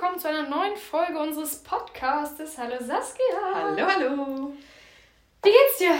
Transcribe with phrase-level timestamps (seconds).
[0.00, 2.56] willkommen zu einer neuen Folge unseres Podcastes.
[2.56, 3.24] Hallo Saskia.
[3.52, 4.52] Hallo, hallo.
[5.42, 5.96] Wie geht's dir?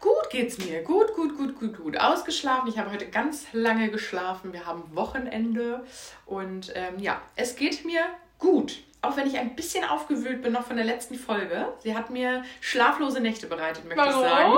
[0.00, 0.82] Gut geht's mir.
[0.82, 2.00] Gut, gut, gut, gut, gut.
[2.00, 2.70] Ausgeschlafen.
[2.70, 4.54] Ich habe heute ganz lange geschlafen.
[4.54, 5.84] Wir haben Wochenende.
[6.24, 8.06] Und ähm, ja, es geht mir
[8.38, 8.78] gut.
[9.02, 11.68] Auch wenn ich ein bisschen aufgewühlt bin noch von der letzten Folge.
[11.82, 14.24] Sie hat mir schlaflose Nächte bereitet, möchte Warum?
[14.24, 14.54] ich sagen.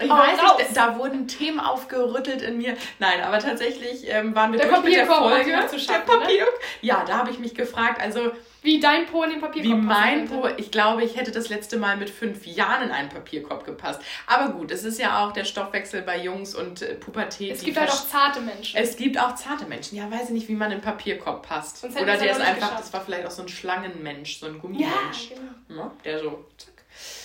[0.00, 0.58] Ich weiß raus.
[0.58, 2.76] nicht, da, da wurden Themen aufgerüttelt in mir.
[2.98, 5.50] Nein, aber tatsächlich ähm, waren wir Der durch mit der Folge.
[5.50, 6.18] der schaffen, ne?
[6.20, 6.46] Papier.
[6.82, 8.00] Ja, da habe ich mich gefragt.
[8.00, 8.32] Also
[8.62, 10.28] Wie dein Po in den Papierkorb Wie mein.
[10.28, 14.00] Po, ich glaube, ich hätte das letzte Mal mit fünf Jahren in einen Papierkorb gepasst.
[14.26, 17.52] Aber gut, es ist ja auch der Stoffwechsel bei Jungs und äh, Pubertät.
[17.52, 18.78] Es gibt halt auch zarte Menschen.
[18.78, 19.98] es gibt auch zarte Menschen.
[19.98, 21.84] Ja, weiß ich nicht, wie man in einen Papierkorb passt.
[21.84, 22.78] Oder der ja ist einfach, geschafft.
[22.78, 25.30] das war vielleicht auch so ein Schlangenmensch, so ein ja, Gummimensch.
[25.68, 25.82] genau.
[25.82, 26.44] Ja, der so.
[26.56, 26.68] zack.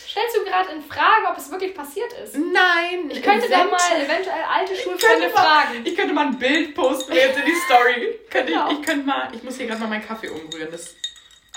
[0.09, 2.33] Stellst du gerade in Frage, ob es wirklich passiert ist?
[2.35, 5.81] Nein, Ich könnte da mal eventuell alte Schulfreunde fragen.
[5.83, 8.19] ich könnte mal ein Bild posten jetzt in die Story.
[8.31, 8.71] könnte Genau.
[8.71, 10.69] ich, ich könnte mal, ich muss hier gerade mal meinen Kaffee umrühren.
[10.71, 10.95] Das,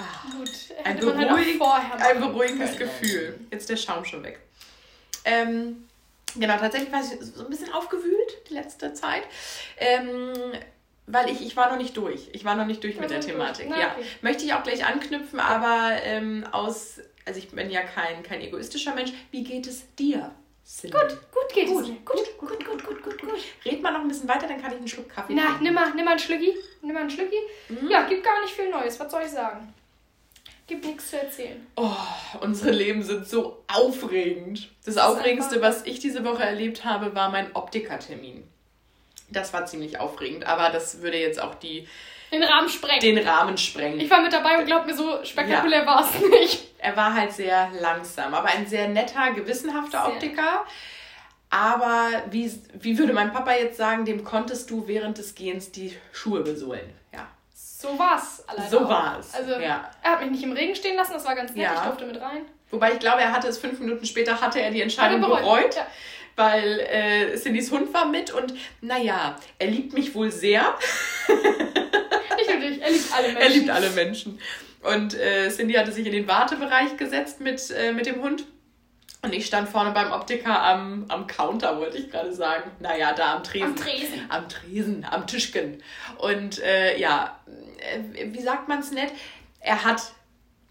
[0.01, 0.37] ah.
[0.39, 0.51] Gut,
[0.85, 2.77] Ein, halt beruhig, vorher ein beruhigendes.
[2.77, 3.39] Gefühl.
[3.51, 4.41] Jetzt ist der Schaum schon weg.
[5.25, 5.89] Ähm,
[6.34, 9.23] genau, tatsächlich war ich so ein bisschen aufgewühlt die letzte Zeit.
[9.79, 10.33] Ähm,
[11.07, 12.29] weil ich, ich war noch nicht durch.
[12.33, 13.67] Ich war noch nicht durch Du mit der Thematik.
[13.69, 13.92] Na, Ja.
[13.97, 14.05] okay.
[14.23, 18.95] Möchte ich auch gleich anknüpfen, aber ähm, aus, also ich bin ja kein, kein egoistischer
[18.95, 19.12] Mensch.
[19.33, 20.31] Wie geht es dir?
[20.64, 20.97] Cindy?
[20.97, 21.97] Gut, gut geht Gut, es mir.
[22.05, 23.41] Gut, gut, gut, gut, gut, gut.
[23.64, 25.64] Red mal noch ein bisschen weiter, dann kann ich einen Schluck Kaffee Na, trinken.
[25.64, 26.55] nimm mal, nimm mal einen Schlücki.
[26.83, 27.37] Nimm mal einen Schlücki.
[27.70, 27.91] Mhm.
[27.91, 29.01] Ja, gibt gar nicht viel Neues.
[29.01, 29.75] Was soll ich sagen?
[30.71, 31.67] Gibt nichts zu erzählen.
[31.75, 31.91] Oh,
[32.43, 34.69] unsere Leben sind so aufregend.
[34.85, 38.47] Das ist Aufregendste, was ich diese Woche erlebt habe, war mein Optikertermin.
[39.31, 41.89] Das war ziemlich aufregend, aber das würde jetzt auch die,
[42.31, 43.01] Den Rahmen sprengen.
[43.01, 43.98] den Rahmen sprengen.
[43.98, 46.69] Ich war mit dabei und glaub mir, so spektakulär war es nicht.
[46.79, 50.13] Er war halt sehr langsam, aber ein sehr netter, gewissenhafter Sehr.
[50.15, 50.65] Optiker.
[51.51, 55.97] Aber wie, wie würde mein Papa jetzt sagen, dem konntest du während des Gehens die
[56.13, 56.95] Schuhe besohlen.
[57.13, 57.27] Ja,
[57.81, 58.45] So war's.
[58.47, 58.89] alleine so auch.
[58.91, 59.33] war es.
[59.33, 59.91] Also, ja.
[60.03, 61.64] er hat mich nicht im Regen stehen lassen, das war ganz nett.
[61.64, 61.75] Ja.
[61.77, 62.42] Ich durfte mit rein.
[62.70, 65.75] Wobei ich glaube, er hatte es fünf Minuten später, hatte er die Entscheidung er bereut.
[65.75, 65.86] Ja.
[66.36, 68.52] weil äh, Cindys Hund war mit und
[68.83, 70.63] naja, er liebt mich wohl sehr.
[71.29, 73.42] Nicht nur dich, er liebt alle Menschen.
[73.42, 74.41] Er liebt alle Menschen.
[74.83, 78.45] Und äh, Cindy hatte sich in den Wartebereich gesetzt mit, äh, mit dem Hund.
[79.23, 82.70] Und ich stand vorne beim Optiker am, am Counter, wollte ich gerade sagen.
[82.81, 83.67] Naja, da am Tresen.
[83.67, 84.31] Am Tresen.
[84.31, 85.83] Am Tresen, am Tischchen.
[86.19, 87.39] Und äh, ja,
[87.79, 89.13] äh, wie sagt man es nett?
[89.61, 90.13] Er hat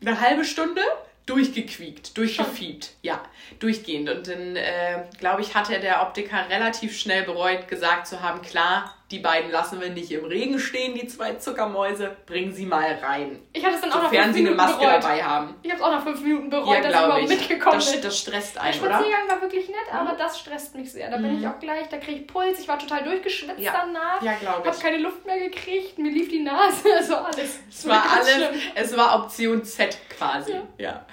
[0.01, 0.81] eine halbe Stunde
[1.27, 2.91] durchgequiekt, durchgefiebt.
[3.03, 3.21] Ja,
[3.59, 4.09] durchgehend.
[4.09, 8.95] Und dann, äh, glaube ich, hatte der Optiker relativ schnell bereut, gesagt zu haben, klar,
[9.11, 13.39] die beiden lassen wir nicht im Regen stehen, die zwei Zuckermäuse, bring sie mal rein.
[13.53, 15.03] Ich hatte es dann auch nach Sofern fünf sie eine Minuten Maske bereut.
[15.03, 15.55] dabei haben.
[15.63, 18.01] Ich habe es auch nach fünf Minuten bereut, Ja, dass ich überhaupt mitgekommen Das, bin.
[18.03, 18.89] das stresst Der einen, oder?
[18.95, 20.17] Spaziergang war wirklich nett, aber Mhm.
[20.19, 21.09] das stresst mich sehr.
[21.09, 23.73] Da bin ich auch gleich, da kriege ich Puls, ich war total durchgeschwitzt Ja.
[23.85, 24.21] danach.
[24.21, 24.79] Ja, glaube ich.
[24.79, 27.59] keine Luft mehr gekriegt, mir lief die Nase, also alles.
[27.69, 28.61] Es war alles, schlimm.
[28.75, 30.51] es war Option Z quasi.
[30.53, 30.61] Ja.
[30.77, 31.05] Ja.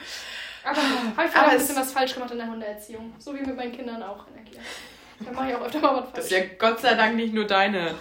[0.65, 3.15] Aber habe ich vielleicht ein bisschen was falsch gemacht in der Hundeerziehung.
[3.19, 4.61] So wie mit meinen Kindern auch in der Kita.
[5.21, 6.15] Da mache ich auch öfter mal was falsch.
[6.15, 7.94] Das ist ja Gott sei Dank nicht nur deine,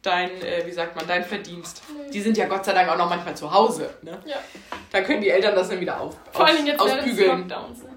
[0.00, 1.82] dein, äh, wie sagt man, dein Verdienst.
[1.88, 2.10] Nee.
[2.10, 3.94] Die sind ja Gott sei Dank auch noch manchmal zu Hause.
[4.02, 4.18] Ne?
[4.24, 4.36] ja.
[4.90, 7.48] Da können die Eltern das dann wieder auf, Vor Dingen jetzt ausbügeln.
[7.48, 7.82] Lockdowns.
[7.82, 7.88] Ne?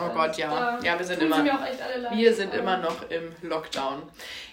[0.00, 0.78] Oh Gott, ja.
[0.82, 1.42] Ja, wir sind immer.
[1.42, 1.78] leid.
[2.12, 4.02] Wir sind immer noch im Lockdown.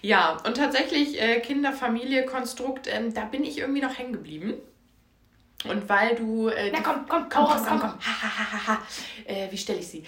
[0.02, 4.54] Ja, und tatsächlich äh, Kinder, Familie, Konstrukt, ähm, da bin ich irgendwie noch hängen geblieben.
[5.68, 6.50] Und weil du.
[6.50, 7.90] Äh, Na komm, komm, komm, komm, raus, komm, komm.
[7.92, 8.00] komm.
[8.00, 8.82] Ha, ha, ha, ha.
[9.26, 10.04] Äh, wie stelle ich sie?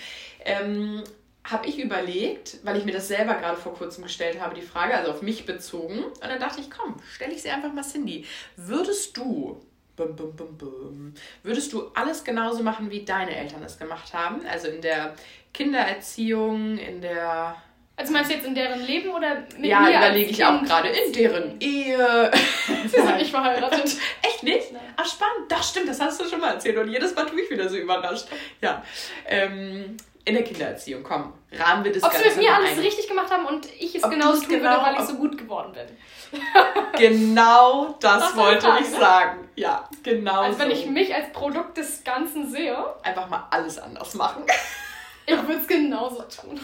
[0.45, 1.03] Ähm,
[1.44, 4.96] habe ich überlegt, weil ich mir das selber gerade vor kurzem gestellt habe, die Frage,
[4.96, 6.04] also auf mich bezogen.
[6.04, 8.26] Und dann dachte ich, komm, stelle ich sie einfach mal Cindy.
[8.56, 9.62] Würdest du.
[9.96, 14.42] Bum, bum, bum, bum, würdest du alles genauso machen, wie deine Eltern es gemacht haben?
[14.48, 15.14] Also in der
[15.53, 17.56] Kindererziehung, in der
[17.96, 21.14] Also meinst du jetzt in deren Leben oder mit ja, überlege ich auch gerade in
[21.14, 22.32] deren Ehe.
[22.88, 23.96] Sie sind nicht verheiratet.
[24.24, 24.72] Echt nicht?
[24.72, 24.82] Nein.
[24.96, 25.52] Ach, spannend.
[25.52, 26.78] Das stimmt, das hast du schon mal erzählt.
[26.78, 28.26] Und jedes Mal tue ich wieder so überrascht.
[28.62, 28.84] Ja.
[29.28, 32.79] Ähm, in der Kindererziehung, komm, rahmen wir das Ob sie Ganze mit mir alles ein.
[32.79, 35.38] richtig gemacht haben und ich es Ob genauso tun genau- würde, weil ich so gut
[35.38, 36.41] geworden bin.
[36.97, 38.97] Genau das Das wollte ich ne?
[39.00, 39.50] sagen.
[39.56, 40.75] Ja, genau Also wenn so.
[40.75, 44.43] ich mich als Produkt des Ganzen sehe, Einfach mal alles anders machen.
[45.25, 46.59] ich würde es genauso tun.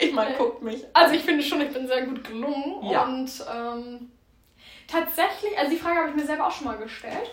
[0.00, 0.84] Ich meine, Äh, guckt mich.
[0.92, 2.84] Also ich finde schon, ich bin sehr gut gelungen.
[2.90, 3.02] Ja.
[3.04, 4.10] Und ähm,
[4.88, 7.30] tatsächlich, also die Frage habe ich mir selber auch schon mal gestellt.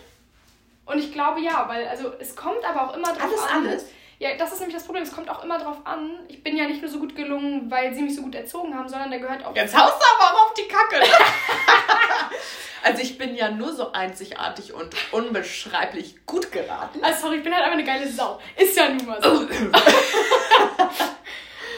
[0.84, 3.66] Und ich glaube ja, weil also es kommt aber auch immer drauf Alles, an.
[3.66, 3.86] alles?
[4.22, 5.02] Ja, das ist nämlich das Problem.
[5.02, 6.20] Es kommt auch immer drauf an.
[6.28, 8.88] Ich bin ja nicht nur so gut gelungen, weil sie mich so gut erzogen haben,
[8.88, 9.52] sondern da gehört auch.
[9.56, 11.00] Jetzt haust du aber auch auf die Kacke.
[12.84, 17.02] also ich bin ja nur so einzigartig und unbeschreiblich gut geraten.
[17.02, 18.38] Also sorry, ich bin halt einfach eine geile Sau.
[18.56, 19.40] Ist ja nun mal so.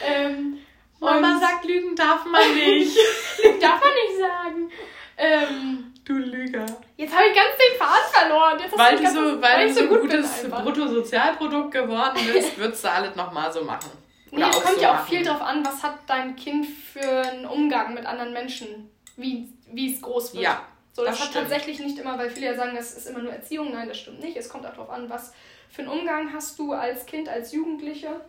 [0.05, 0.59] ähm,
[0.99, 2.95] Mama sagt, lügen darf man nicht.
[3.59, 4.71] darf man nicht sagen.
[5.17, 6.65] Ähm, du Lüger.
[6.97, 8.59] Jetzt habe ich ganz den Faden verloren.
[8.59, 10.43] Jetzt Weil du so, weil du so ein gut gutes.
[10.49, 13.91] Bruttosozialprodukt geworden bist, würdest du alles nochmal so machen.
[14.31, 15.07] Nee, es kommt so ja auch machen.
[15.07, 19.93] viel drauf an, was hat dein Kind für einen Umgang mit anderen Menschen, wie, wie
[19.93, 20.43] es groß wird.
[20.43, 20.61] Ja,
[20.93, 21.49] so, das, das hat stimmt.
[21.49, 23.71] tatsächlich nicht immer, weil viele ja sagen, das ist immer nur Erziehung.
[23.73, 24.37] Nein, das stimmt nicht.
[24.37, 25.33] Es kommt auch darauf an, was
[25.69, 28.21] für einen Umgang hast du als Kind, als Jugendliche.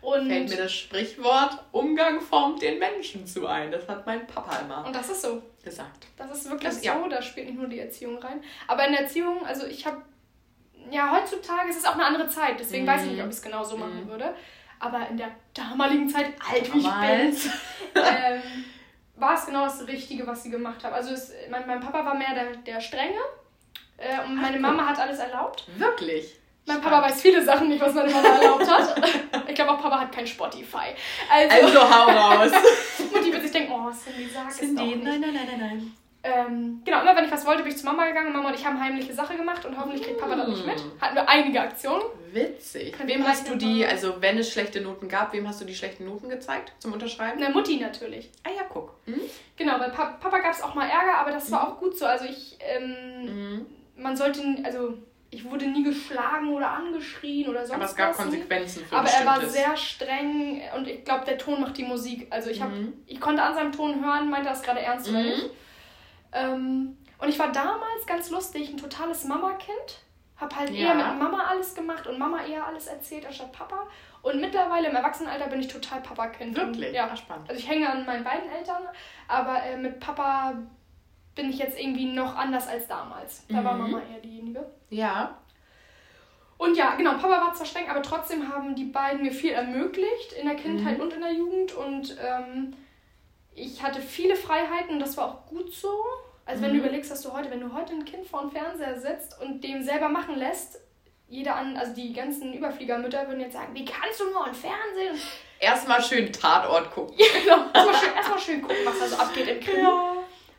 [0.00, 3.70] Und, Fällt mir das Sprichwort, Umgang formt den Menschen zu ein.
[3.72, 5.42] Das hat mein Papa immer und das ist so.
[5.66, 6.06] Gesagt.
[6.16, 6.98] Das ist wirklich Das- ja.
[6.98, 8.42] so, da spielt nicht nur die Erziehung rein.
[8.66, 10.00] Aber in der Erziehung, also ich habe,
[10.90, 12.88] ja, heutzutage ist es auch eine andere Zeit, deswegen Mhm.
[12.88, 14.34] weiß ich nicht, ob ich es genau so machen würde.
[14.78, 17.46] Aber in der damaligen Zeit, alt wie ich bin, Damals.
[17.94, 18.42] ähm,
[19.16, 20.94] war es genau das Richtige, was sie gemacht haben.
[20.94, 23.18] Also es, mein, mein Papa war mehr der, der Strenge
[23.96, 24.60] äh, und meine guck.
[24.62, 25.64] Mama hat alles erlaubt.
[25.78, 26.38] Wirklich?
[26.66, 28.96] Mein Papa weiß viele Sachen nicht, was meine Mama erlaubt hat.
[29.48, 30.88] Ich glaube auch Papa hat kein Spotify.
[31.32, 32.50] Also, Also hau raus.
[33.12, 35.02] Mutti wird sich denken, oh, Cindy, sag es doch nicht.
[35.04, 35.92] nein, nein, nein, nein.
[36.22, 38.32] Ähm, genau, immer wenn ich was wollte, bin ich zu Mama gegangen.
[38.32, 40.82] Mama und ich haben heimliche Sache gemacht und hoffentlich kriegt Papa das nicht mit.
[41.00, 42.02] Hatten wir einige Aktionen.
[42.32, 42.96] Witzig.
[43.06, 46.04] Wem hast du die, also wenn es schlechte Noten gab, wem hast du die schlechten
[46.04, 47.40] Noten gezeigt zum Unterschreiben?
[47.42, 48.30] Eine Mutti natürlich.
[48.44, 48.92] Ah ja, guck.
[49.06, 49.20] Mhm.
[49.56, 52.04] Genau, bei Pa- Papa gab es auch mal Ärger, aber das war auch gut so.
[52.04, 53.66] Also ich, ähm, Mhm.
[53.96, 54.94] man sollte, also
[55.30, 58.18] ich wurde nie geschlagen oder angeschrien oder sonst Aber es gab was.
[58.18, 58.24] nie.
[58.24, 62.26] Konsequenzen für Aber er war sehr streng und ich glaube, der Ton macht die Musik.
[62.30, 62.92] Also ich, hab, Mhm.
[63.06, 65.24] ich konnte an seinem Ton hören, meinte das gerade ernst oder Mhm.
[65.26, 65.50] nicht.
[66.32, 70.00] Ähm, und ich war damals ganz lustig, ein totales Mama-Kind.
[70.38, 70.88] Hab halt Ja.
[70.88, 73.86] eher mit Mama alles gemacht und Mama eher alles erzählt anstatt Papa.
[74.20, 76.54] Und mittlerweile im Erwachsenenalter bin ich total Papa-Kind.
[76.56, 76.88] Wirklich?
[76.88, 77.16] Und, ja.
[77.16, 77.48] Spannend.
[77.48, 78.82] Also ich hänge an meinen beiden Eltern,
[79.28, 80.54] aber äh, mit Papa
[81.36, 83.44] bin ich jetzt irgendwie noch anders als damals.
[83.48, 83.92] Da war Mhm.
[83.92, 84.66] Mama eher diejenige.
[84.90, 85.38] Ja.
[86.58, 90.32] Und ja, genau, Papa war zwar streng, aber trotzdem haben die beiden mir viel ermöglicht
[90.40, 91.02] in der Kindheit Mhm.
[91.04, 91.74] und in der Jugend.
[91.74, 92.74] Und ähm,
[93.54, 95.92] ich hatte viele Freiheiten und das war auch gut so.
[96.46, 96.84] Also wenn du Mhm.
[96.84, 99.82] überlegst, dass du heute, wenn du heute ein Kind vor dem Fernseher sitzt und dem
[99.82, 100.80] selber machen lässt,
[101.28, 105.20] jeder an, also die ganzen Überfliegermütter würden jetzt sagen, wie kannst du nur im Fernsehen?
[105.58, 107.16] Erstmal schön Tatort gucken.
[107.16, 109.86] genau, erstmal schön, erstmal schön gucken, was da so abgeht im Krimi.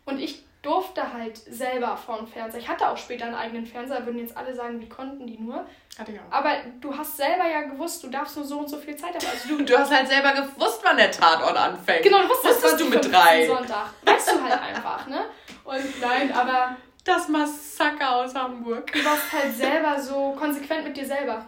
[0.06, 2.59] Und ich durfte halt selber vor dem Fernseher.
[2.62, 5.65] Ich hatte auch später einen eigenen Fernseher, würden jetzt alle sagen, wie konnten die nur.
[5.98, 6.31] Hatte ich auch.
[6.31, 6.51] Aber
[6.81, 9.25] du hast selber ja gewusst, du darfst nur so und so viel Zeit haben.
[9.31, 12.04] Also du, Du hast halt selber gewusst, wann der Tatort anfängt.
[12.04, 13.45] genau, du wusstest, Wusstest du mit drei.
[13.48, 13.88] Sonntag.
[14.04, 15.25] Weißt du halt einfach, ne?
[15.63, 18.92] Und nein, aber Das Massaker aus Hamburg.
[18.92, 21.45] du warst halt selber so konsequent mit dir selber.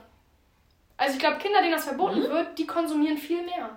[0.97, 2.29] Also ich glaube, Kinder, denen das verboten Mhm.
[2.29, 3.69] wird, die konsumieren viel mehr.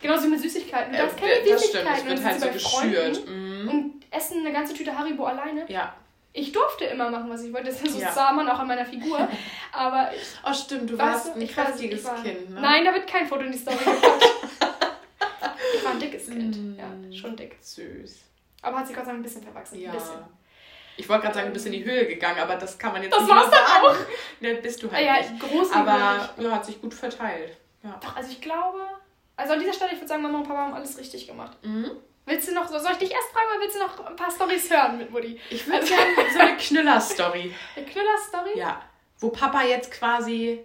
[0.00, 0.92] Genauso wie mit Süßigkeiten.
[0.92, 3.28] Du Äh, darfst keine das stimmt, Süßigkeiten es wird und halt so geschürt.
[3.28, 3.68] Mhm.
[3.68, 5.64] Und essen eine ganze Tüte Haribo alleine.
[5.70, 5.94] Ja.
[6.32, 7.70] Ich durfte immer machen, was ich wollte.
[7.70, 8.12] Das Ja.
[8.12, 9.18] sah man auch an meiner Figur.
[9.72, 12.60] Aber ich, Oh, stimmt, du warst ein kräftiges war- Kind, ne?
[12.60, 14.28] Nein, da wird kein Foto in die Story gepackt.
[15.74, 16.56] ich war ein dickes Kind.
[16.56, 16.78] Mm.
[16.78, 17.56] Ja, schon dick.
[17.60, 18.20] Süß.
[18.62, 19.80] Aber hat sich Gott sei Dank ein bisschen verwachsen.
[19.80, 19.90] Ja.
[19.90, 20.18] Ein bisschen.
[20.96, 23.12] Ich wollte gerade sagen, du bist in die Höhe gegangen, aber das kann man jetzt
[23.14, 24.04] Das nicht war's dann sagen.
[24.40, 25.40] Ne, bist du halt ja, nicht.
[25.40, 25.96] groß Aber
[26.38, 27.56] ja, hat sich gut verteilt.
[27.82, 27.98] Ja.
[28.02, 28.80] Doch, also ich glaube.
[29.36, 31.56] Also an dieser Stelle, ich würde sagen, Mama und Papa haben alles richtig gemacht.
[31.64, 31.90] Mhm.
[32.30, 34.70] Willst du noch, soll ich dich erst fragen oder willst du noch ein paar Storys
[34.70, 35.38] hören mit Mutti?
[35.50, 37.54] Ich würde sagen, so eine Knüller-Story.
[37.76, 38.56] Eine Knüller-Story?
[38.58, 38.80] Ja.
[39.18, 40.64] Wo Papa jetzt quasi,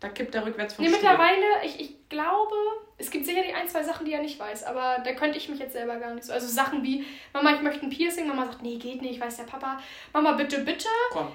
[0.00, 1.00] da kippt er rückwärts vom Nee, Stuhl.
[1.02, 2.54] mittlerweile, ich, ich glaube,
[2.98, 5.58] es gibt sicherlich ein, zwei Sachen, die er nicht weiß, aber da könnte ich mich
[5.58, 6.32] jetzt selber gar nicht so.
[6.32, 9.44] Also Sachen wie, Mama, ich möchte ein Piercing, Mama sagt, nee, geht nicht, weiß der
[9.44, 9.80] Papa.
[10.12, 10.88] Mama, bitte, bitte.
[11.10, 11.32] Komm,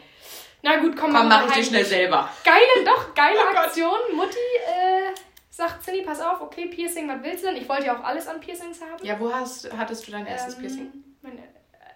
[0.61, 1.67] Na gut, komm, komm, Mama, mach ich dir heimlich.
[1.67, 2.29] schnell selber.
[2.45, 3.57] Geile, doch, geile Oh.
[3.57, 3.99] Aktion.
[4.15, 5.11] Mutti äh,
[5.51, 7.57] sagt, Cindy, pass auf, okay, Piercing, was willst du denn?
[7.57, 9.03] Ich wollte ja auch alles an Piercings haben.
[9.05, 10.91] Ja, wo hast, hattest du dein erstes Ähm, Piercing?
[11.21, 11.41] Mein, äh,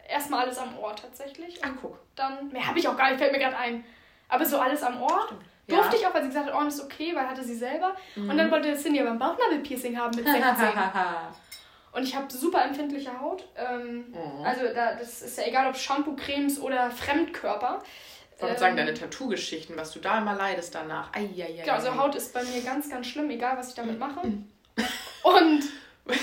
[0.09, 1.59] erstmal alles am Ohr tatsächlich.
[1.63, 1.97] Ach, guck.
[2.15, 3.83] Dann, mehr habe ich auch gar nicht, fällt mir gerade ein.
[4.27, 5.23] Aber so alles am Ohr.
[5.25, 5.41] Stimmt.
[5.67, 6.01] Durfte Ja.
[6.01, 7.95] ich auch, weil sie gesagt hat, Ohren ist okay, weil hatte sie selber.
[8.15, 8.37] Und Mhm.
[8.37, 10.43] dann wollte Cindy aber ein Bauchnabel-Piercing haben mit 16.
[11.93, 13.47] Und ich habe super empfindliche Haut.
[13.55, 14.43] Ähm, Oh.
[14.43, 17.81] Also da, das ist ja egal, ob Shampoo, Cremes oder Fremdkörper.
[18.35, 21.13] Ich wollte Ähm, sagen, deine Tattoo-Geschichten, was du da immer leidest danach.
[21.13, 21.61] Eieiei.
[21.63, 24.27] Genau, also Haut ist bei mir ganz, ganz schlimm, egal was ich damit mache.
[24.27, 24.49] Mhm.
[25.23, 25.63] Und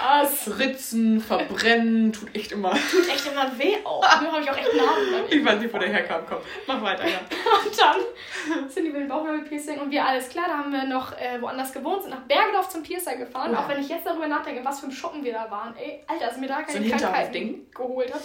[0.00, 0.58] was?
[0.58, 2.70] Ritzen, verbrennen, tut echt immer.
[2.90, 4.00] Tut echt immer weh auch.
[4.22, 5.24] Nur habe ich auch echt dann.
[5.28, 6.22] Ich weiß nicht, wo der herkam.
[6.28, 7.18] Komm, mach weiter, ja.
[7.64, 11.12] Und dann sind die mit dem Bauchnabel-Piercing und wir alles klar, da haben wir noch
[11.18, 13.52] äh, woanders gewohnt, sind nach Bergedorf zum Piercer gefahren.
[13.52, 13.60] Ja.
[13.60, 15.74] Auch wenn ich jetzt darüber nachdenke, was für ein Schuppen wir da waren.
[15.76, 18.20] Ey, Alter, dass mir da So keine ein Krankheiten geholt hat.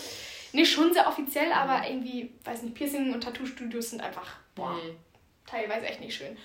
[0.54, 4.96] Nee, schon sehr offiziell, aber irgendwie, weiß nicht, Piercing und Tattoo-Studios sind einfach, boah, Mhm.
[5.46, 6.30] teilweise echt nicht schön.
[6.30, 6.38] Und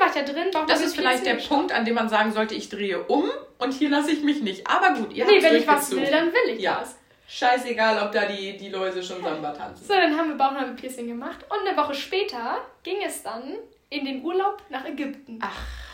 [0.00, 0.66] dann war ich da drin.
[0.68, 3.28] Das ist vielleicht der Punkt, an dem man sagen sollte, ich drehe um
[3.58, 4.66] und hier lasse ich mich nicht.
[4.66, 6.80] Aber gut, ihr Nee, habt's wenn ich was will, dann will ich Ja.
[6.80, 6.96] das.
[7.26, 9.84] Scheißegal, ob da die, die Läuse schon Samba tanzen.
[9.86, 13.54] So, dann haben wir Bauchnabel-Piercing gemacht und eine Woche später ging es dann
[13.90, 15.38] in den Urlaub nach Ägypten.
[15.42, 15.50] Ach.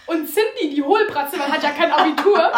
[0.06, 2.36] Und Cindy, die Hohlbratze, man hat ja kein Abitur,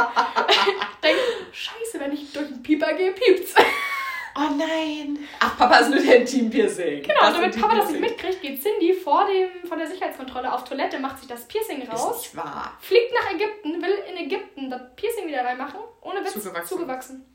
[1.02, 1.20] denkt,
[1.52, 3.54] scheiße, wenn ich durch den Pieper gehe, piept's.
[4.34, 5.18] Oh nein.
[5.40, 7.02] Ach, Papa ist nur der Intim-Piercing.
[7.02, 10.64] Genau, und damit Papa das nicht mitkriegt, geht Cindy vor dem, von der Sicherheitskontrolle auf
[10.64, 12.16] Toilette, macht sich das Piercing raus.
[12.16, 12.76] Ist nicht wahr.
[12.80, 15.80] Fliegt nach Ägypten, will in Ägypten das Piercing wieder reinmachen.
[16.00, 16.32] Ohne Witz.
[16.32, 16.68] Zugewachsen.
[16.78, 17.26] zugewachsen.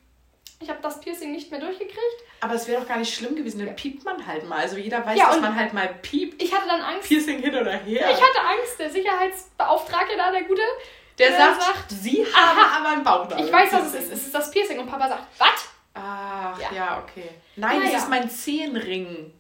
[0.59, 1.99] Ich habe das Piercing nicht mehr durchgekriegt.
[2.41, 4.59] Aber es wäre doch gar nicht schlimm gewesen, dann piept man halt mal.
[4.59, 6.41] Also jeder weiß, Ja, dass man halt mal piept.
[6.41, 7.07] Ich hatte dann Angst.
[7.07, 8.07] Piercing hin oder her.
[8.09, 10.61] Ich hatte Angst, der Sicherheitsbeauftragte da, der Gute,
[11.19, 13.45] der der sagt, sagt, sie haben aber einen Bauchnabel.
[13.45, 14.13] ich weiß, was es ist.
[14.13, 14.79] Es ist das Piercing.
[14.79, 15.69] Und Papa sagt, was?
[15.99, 17.03] Ach, ja, Ja.
[17.03, 17.29] okay.
[17.55, 17.91] Nein, Naja.
[17.93, 19.33] das ist mein Zehenring.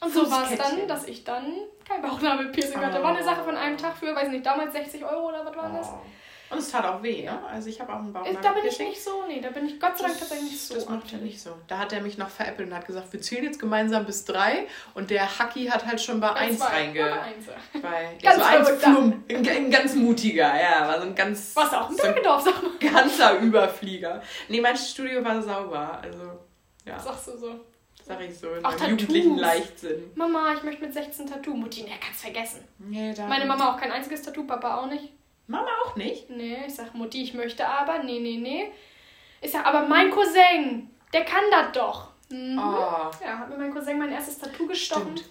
[0.00, 1.52] Und so war es dann, dass ich dann
[1.88, 2.98] kein Bauchnabel-Piercing hatte.
[3.00, 3.02] Oh.
[3.04, 5.70] War eine Sache von einem Tag für, weiß nicht, damals 60 Euro oder was war
[5.70, 5.88] das?
[6.52, 7.38] Und es tat auch weh, ne?
[7.46, 8.40] Also ich habe auch einen Äh, Bauchnabel.
[8.42, 10.74] Da bin ich nicht so, nee, da bin ich Gott sei Dank tatsächlich nicht so.
[10.74, 11.50] Das macht er nicht so.
[11.66, 14.66] Da hat er mich noch veräppelt und hat gesagt, wir zählen jetzt gemeinsam bis drei.
[14.94, 17.00] Und der Hacki hat halt schon bei eins reinge...
[17.00, 17.46] Bei eins.
[17.82, 18.70] Bei, Ganz so eins.
[18.82, 19.24] Flum.
[19.30, 20.86] Ein, ein ganz mutiger, ja.
[20.86, 21.56] War so ein ganz...
[21.56, 22.92] Was auch ein so sag mal.
[22.92, 24.22] ganzer Überflieger.
[24.48, 26.00] Nee, mein Studio war sauber.
[26.02, 26.38] Also,
[26.86, 27.60] ja, Sagst du so.
[28.04, 28.52] sag ich so.
[28.54, 29.36] In Auch meinem jugendlichen.
[29.38, 30.10] Leichtsinn.
[30.14, 31.54] Mama, ich möchte mit 16 Tattoo.
[31.54, 32.66] Mutti, ne, kannst vergessen.
[32.78, 35.12] Nee, da Meine Mama auch kein einziges Tattoo, Papa auch nicht.
[35.52, 36.28] Mama auch nicht?
[36.30, 38.02] Nee, ich sag, Mutti, ich möchte aber.
[38.02, 38.72] Nee, nee, nee.
[39.40, 42.08] Ich sag, aber mein Cousin, der kann das doch.
[42.30, 42.58] Mhm.
[42.58, 43.10] Oh.
[43.24, 45.16] Ja, hat mir mein Cousin mein erstes Tattoo gestochen.
[45.16, 45.30] Stimmt.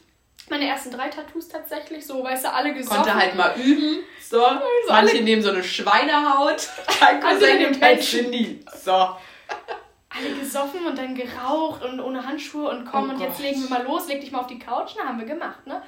[0.49, 2.97] Meine ersten drei Tattoos tatsächlich, so, weißt du, alle gesoffen.
[3.03, 3.99] Konnte halt mal üben.
[4.21, 4.41] So,
[4.87, 6.67] manche alle- nehmen so eine Schweinehaut.
[7.01, 8.01] Andere Cousin nimmt halt.
[8.01, 8.63] Cindy.
[8.83, 8.91] So.
[8.91, 13.45] alle gesoffen und dann geraucht und ohne Handschuhe und komm Oh und jetzt Gott.
[13.45, 14.91] legen wir mal los, leg dich mal auf die Couch.
[14.97, 15.81] Na, haben wir gemacht, ne?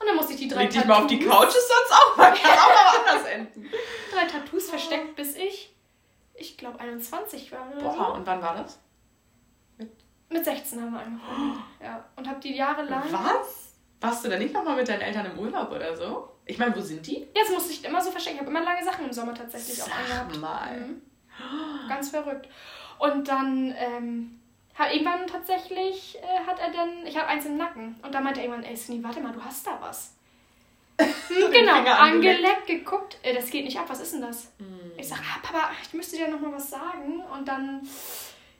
[0.00, 2.16] Und dann musste ich die drei Leg dich mal auf die Couch, ist sonst auch
[2.16, 3.66] mal, kann auch mal anders enden.
[4.12, 5.74] drei Tattoos versteckt, bis ich,
[6.34, 8.74] ich glaube, 21 war oder Boah, und wann war das?
[9.78, 9.86] so.
[10.28, 11.62] Mit 16 haben wir angefangen.
[11.82, 12.04] Ja.
[12.16, 13.04] Und hab die jahrelang.
[13.12, 13.74] Was?
[14.00, 16.30] Warst du da nicht nochmal mit deinen Eltern im Urlaub oder so?
[16.44, 17.26] Ich meine, wo sind die?
[17.34, 18.36] Jetzt musste ich immer so verstecken.
[18.36, 20.36] Ich habe immer lange Sachen im Sommer tatsächlich auch Sag angehabt.
[20.38, 20.76] mal.
[20.80, 21.02] Mhm.
[21.88, 22.48] Ganz verrückt.
[22.98, 24.40] Und dann, ähm,
[24.78, 27.98] hat irgendwann tatsächlich, äh, hat er dann, ich habe eins im Nacken.
[28.02, 30.12] Und dann meinte er irgendwann, ey Cindy, warte mal, du hast da was.
[30.98, 32.66] Hm, genau, angeleckt.
[32.66, 33.18] geguckt.
[33.22, 34.52] Äh, das geht nicht ab, was ist denn das?
[34.58, 34.92] Hm.
[34.96, 37.20] Ich sag, ah, Papa, ich müsste dir noch mal was sagen.
[37.34, 37.86] Und dann,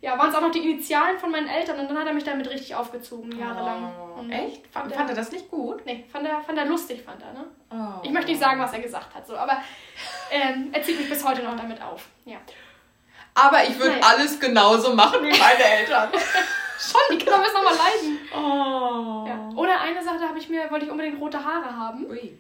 [0.03, 1.79] ja, waren es auch noch die Initialen von meinen Eltern.
[1.81, 3.91] Und dann hat er mich damit richtig aufgezogen, jahrelang.
[3.99, 4.67] Oh, Und echt?
[4.67, 5.87] Fand, er- fand er das nicht gut?
[5.87, 7.45] Nee, fand er, fand er lustig, fand er, ne?
[7.71, 8.03] Oh.
[8.05, 9.63] Ich möchte nicht sagen, was er gesagt hat, so, aber
[10.31, 12.07] ähm, er zieht mich bis heute noch damit auf.
[12.27, 12.37] Ja.
[13.37, 16.09] Aber ich würde alles genauso machen wie meine Eltern.
[16.79, 18.19] Schon, die Kinder müssen nochmal leiden.
[18.33, 19.27] Oh.
[19.27, 19.51] Ja.
[19.57, 22.07] Oder eine Sache, da habe ich mir, wollte ich unbedingt rote Haare haben.
[22.07, 22.39] Ui.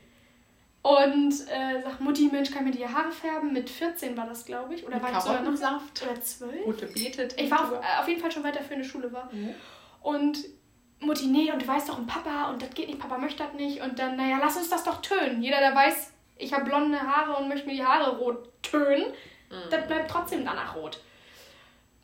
[0.82, 3.52] Und äh, sagt, Mutti, Mensch, kann mir die Haare färben?
[3.52, 4.86] Mit 14 war das, glaube ich.
[4.86, 6.02] Oder Mit war ich sogar noch Karottensaft.
[6.02, 6.66] oder 12?
[6.66, 7.28] Rote Beete.
[7.36, 9.28] Ich war auf, äh, auf jeden Fall schon weiter für eine Schule war.
[9.32, 9.54] Mhm.
[10.02, 10.38] Und
[11.00, 13.52] Mutti, nee, und du weißt doch, ein Papa, und das geht nicht, Papa möchte das
[13.54, 13.82] nicht.
[13.82, 15.42] Und dann, naja, lass uns das doch tönen.
[15.42, 19.06] Jeder, der weiß, ich habe blonde Haare und möchte mir die Haare rot tönen,
[19.50, 19.70] Mhm.
[19.70, 21.00] das bleibt trotzdem danach rot.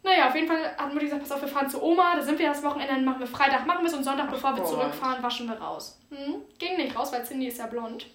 [0.04, 2.36] Naja, auf jeden Fall hat Mutti gesagt, pass auf, wir fahren zu Oma, da sind
[2.38, 5.22] wir das Wochenende, dann machen wir Freitag, machen wir es und Sonntag, bevor wir zurückfahren,
[5.22, 5.96] waschen wir raus.
[6.10, 6.42] Hm?
[6.58, 8.06] Ging nicht raus, weil Cindy ist ja blond.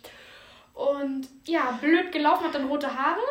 [0.73, 3.21] Und ja, blöd gelaufen, hat dann rote Haare.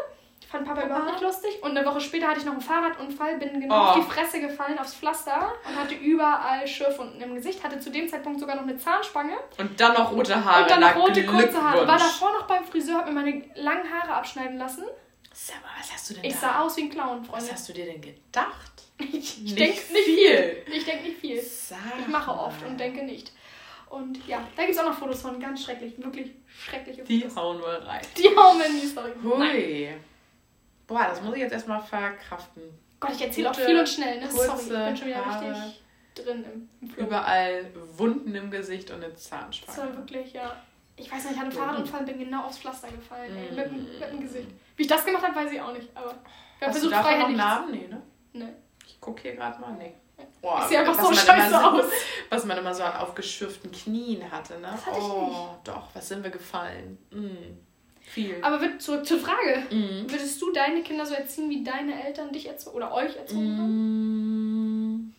[0.50, 1.58] Fand Papa überhaupt nicht lustig.
[1.62, 3.86] Und eine Woche später hatte ich noch einen Fahrradunfall, bin genau Oh.
[3.88, 7.62] auf die Fresse gefallen, aufs Pflaster und hatte überall Schürfwunden im Gesicht.
[7.64, 9.34] Hatte zu dem Zeitpunkt sogar noch eine Zahnspange.
[9.58, 10.62] Und dann noch rote Haare.
[10.62, 11.86] und dann noch rote kurze Haare.
[11.86, 14.84] War davor noch beim Friseur, hab mir meine langen Haare abschneiden lassen.
[15.38, 16.40] Sag mal, was hast du denn Ich da?
[16.40, 17.52] sah aus wie ein Clown, was Freunde.
[17.52, 18.72] hast du dir denn gedacht?
[18.98, 20.56] Ich, ich denke nicht viel.
[20.72, 21.42] Ich denke nicht viel.
[21.42, 23.30] Sag Ich mache oft und denke nicht.
[23.90, 27.36] Und ja, da gibt es auch noch Fotos von, ganz schrecklich, wirklich schreckliche Die Fotos.
[27.36, 28.00] hauen wir rein.
[28.16, 29.12] Die hauen wir in die Story.
[29.22, 29.88] Hui.
[30.86, 32.62] Boah, das muss ich jetzt erstmal verkraften.
[32.98, 34.30] Gott, ich erzähle auch viel und schnell, ne?
[34.30, 35.50] Sorry, ich bin schon wieder Haare.
[35.50, 35.82] richtig
[36.14, 37.04] drin im, im Flow.
[37.04, 39.78] Überall Wunden im Gesicht und eine Das Zahnspange.
[39.90, 40.56] war wirklich, ja.
[40.96, 43.56] Ich weiß nicht, ich hatte einen Fahrradunfall und bin genau aufs Pflaster gefallen, ey, Mm.
[43.56, 44.48] mit, dem- mit dem Gesicht.
[44.76, 46.06] Wie ich das gemacht habe, weiß ich auch nicht, aber
[46.58, 47.36] wir haben Hast du versucht, davon noch freihändig.
[47.36, 47.70] Narben?
[47.70, 48.02] Nee, ne?
[48.32, 48.52] Nee.
[48.86, 49.72] Ich gucke hier gerade mal.
[49.72, 49.94] Nee.
[50.40, 51.84] Boah, Ich sehe einfach was so man scheiße so- aus.
[52.30, 54.68] Was man immer so an aufgeschürften Knien hatte, ne?
[54.72, 56.98] Das hatte ich oh, doch, was sind wir gefallen?
[57.10, 57.58] Mm.
[58.00, 58.36] Viel.
[58.42, 59.62] Aber zurück zur Frage.
[59.70, 60.08] Mm.
[60.10, 65.02] Würdest du deine Kinder so erziehen, wie deine Eltern dich erzogen oder euch erzogen haben?
[65.02, 65.14] Mm.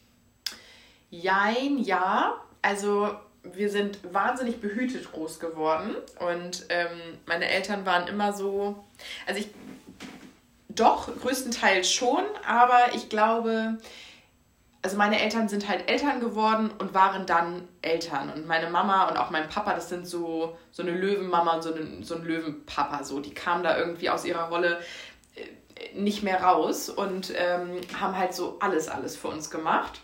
[1.09, 2.35] Jein, ja.
[2.61, 3.09] Also
[3.53, 8.83] wir sind wahnsinnig behütet groß geworden und ähm, meine Eltern waren immer so,
[9.25, 9.49] also ich
[10.69, 13.77] doch größtenteils schon, aber ich glaube,
[14.81, 19.17] also meine Eltern sind halt Eltern geworden und waren dann Eltern und meine Mama und
[19.17, 23.03] auch mein Papa, das sind so so eine Löwenmama und so, eine, so ein Löwenpapa,
[23.03, 24.79] so die kamen da irgendwie aus ihrer Rolle
[25.35, 30.01] äh, nicht mehr raus und ähm, haben halt so alles alles für uns gemacht.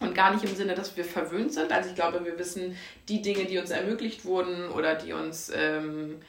[0.00, 1.72] Und gar nicht im Sinne, dass wir verwöhnt sind.
[1.72, 2.76] Also ich glaube, wir wissen
[3.08, 6.20] die Dinge, die uns ermöglicht wurden oder die uns, ähm,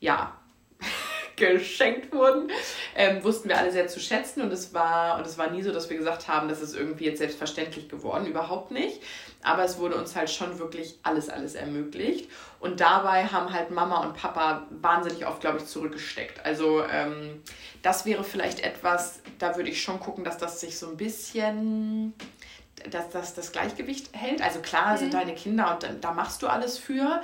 [0.00, 0.36] ja,
[1.36, 2.50] geschenkt wurden,
[2.94, 5.70] ähm, wussten wir alle sehr zu schätzen und es war und es war nie so,
[5.70, 9.02] dass wir gesagt haben, das ist irgendwie jetzt selbstverständlich geworden, überhaupt nicht.
[9.42, 12.30] Aber es wurde uns halt schon wirklich alles, alles ermöglicht.
[12.58, 16.44] Und dabei haben halt Mama und Papa wahnsinnig oft, glaube ich, zurückgesteckt.
[16.44, 17.42] Also ähm,
[17.82, 22.14] das wäre vielleicht etwas, da würde ich schon gucken, dass das sich so ein bisschen
[22.90, 24.42] dass das das Gleichgewicht hält.
[24.42, 24.98] Also klar mhm.
[24.98, 27.22] sind deine Kinder und da, da machst du alles für,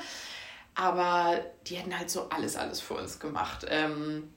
[0.75, 3.67] aber die hätten halt so alles, alles für uns gemacht.
[3.69, 4.33] Ähm,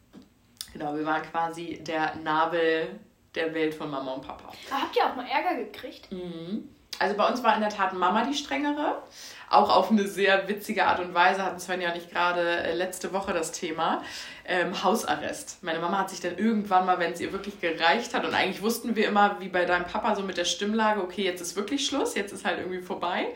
[0.74, 3.00] genau, wir waren quasi der Nabel
[3.34, 4.52] der Welt von Mama und Papa.
[4.70, 6.12] Da habt ihr auch mal Ärger gekriegt?
[6.12, 6.75] Mhm.
[7.00, 9.02] Also bei uns war in der Tat Mama die strengere.
[9.50, 13.14] Auch auf eine sehr witzige Art und Weise hatten Sven ja nicht gerade äh, letzte
[13.14, 14.02] Woche das Thema.
[14.46, 15.64] Ähm, Hausarrest.
[15.64, 18.62] Meine Mama hat sich dann irgendwann mal, wenn es ihr wirklich gereicht hat, und eigentlich
[18.62, 21.86] wussten wir immer, wie bei deinem Papa, so mit der Stimmlage, okay, jetzt ist wirklich
[21.86, 23.28] Schluss, jetzt ist halt irgendwie vorbei.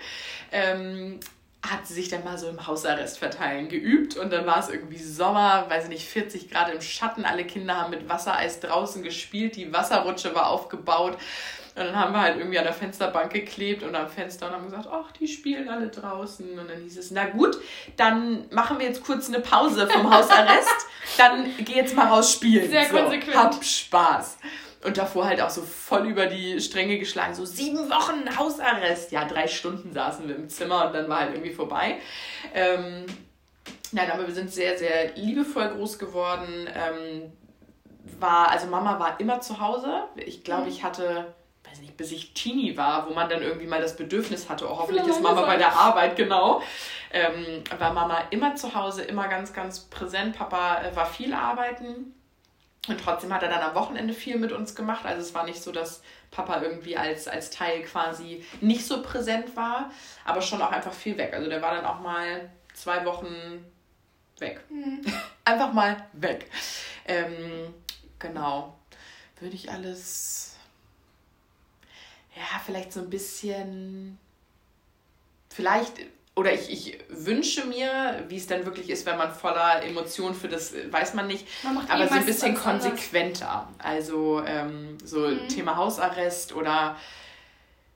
[0.52, 1.20] Ähm,
[1.62, 4.98] hat sie sich dann mal so im Hausarrest verteilen geübt und dann war es irgendwie
[4.98, 9.58] Sommer, weiß ich nicht, 40 Grad im Schatten, alle Kinder haben mit Wassereis draußen gespielt,
[9.58, 11.20] die Wasserrutsche war aufgebaut und
[11.80, 14.88] dann haben wir halt irgendwie an der Fensterbank geklebt und am Fenster und haben gesagt,
[14.92, 17.58] ach, die spielen alle draußen und dann hieß es, na gut,
[17.96, 22.70] dann machen wir jetzt kurz eine Pause vom Hausarrest, dann geh jetzt mal raus spielen.
[22.70, 23.36] Sehr so, konsequent.
[23.36, 24.38] Hab Spaß.
[24.84, 29.12] Und davor halt auch so voll über die Stränge geschlagen, so sieben Wochen Hausarrest.
[29.12, 31.98] Ja, drei Stunden saßen wir im Zimmer und dann war halt irgendwie vorbei.
[32.54, 33.06] Ähm,
[33.92, 36.70] nein, aber wir sind sehr, sehr liebevoll groß geworden.
[36.74, 37.32] Ähm,
[38.20, 40.04] war, also Mama war immer zu Hause.
[40.16, 40.70] Ich glaube, mhm.
[40.70, 41.34] ich hatte
[41.70, 44.78] weiß nicht, bis ich Teenie war, wo man dann irgendwie mal das Bedürfnis hatte, oh,
[44.78, 46.62] hoffentlich ist Mama bei der Arbeit, genau.
[47.12, 50.38] Ähm, war Mama immer zu Hause, immer ganz, ganz präsent.
[50.38, 52.14] Papa äh, war viel arbeiten.
[52.88, 55.06] Und trotzdem hat er dann am Wochenende viel mit uns gemacht.
[55.06, 59.56] Also es war nicht so, dass Papa irgendwie als, als Teil quasi nicht so präsent
[59.56, 59.92] war,
[60.26, 61.34] aber schon auch einfach viel weg.
[61.34, 63.66] Also der war dann auch mal zwei Wochen
[64.40, 64.64] weg.
[64.70, 65.02] Mhm.
[65.46, 66.50] einfach mal weg.
[67.06, 67.74] Ähm,
[68.18, 68.76] genau.
[69.40, 70.56] Würde ich alles,
[72.40, 74.18] ja, vielleicht so ein bisschen,
[75.50, 75.94] vielleicht
[76.36, 80.48] oder ich, ich wünsche mir, wie es dann wirklich ist, wenn man voller Emotionen für
[80.48, 83.68] das, weiß man nicht, man aber so ein bisschen konsequenter.
[83.78, 85.50] Also ähm, so mhm.
[85.50, 86.96] Thema Hausarrest oder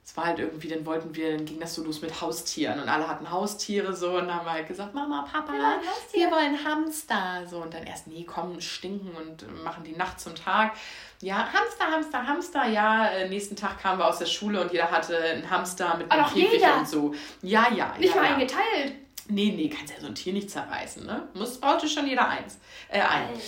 [0.06, 2.90] es war halt irgendwie, dann wollten wir, dann ging das so los mit Haustieren und
[2.90, 6.64] alle hatten Haustiere so und dann haben wir halt gesagt, Mama, Papa, wir, wir wollen
[6.66, 7.48] Hamster.
[7.50, 10.74] So und dann erst, nee, kommen, stinken und machen die Nacht zum Tag.
[11.22, 12.68] Ja, Hamster, Hamster, Hamster.
[12.68, 16.12] Ja, äh, nächsten Tag kamen wir aus der Schule und jeder hatte einen Hamster mit
[16.12, 17.14] einem Käfig und so.
[17.42, 17.96] Ja, ja.
[17.98, 18.36] Nicht ja, mal ja.
[18.36, 18.96] eingeteilt.
[19.30, 21.30] Nee, nee, kannst ja so ein Tier nicht zerreißen, ne?
[21.34, 22.60] Muss, brauchte schon jeder eins.
[22.90, 23.30] Äh, ein.
[23.30, 23.40] Alter.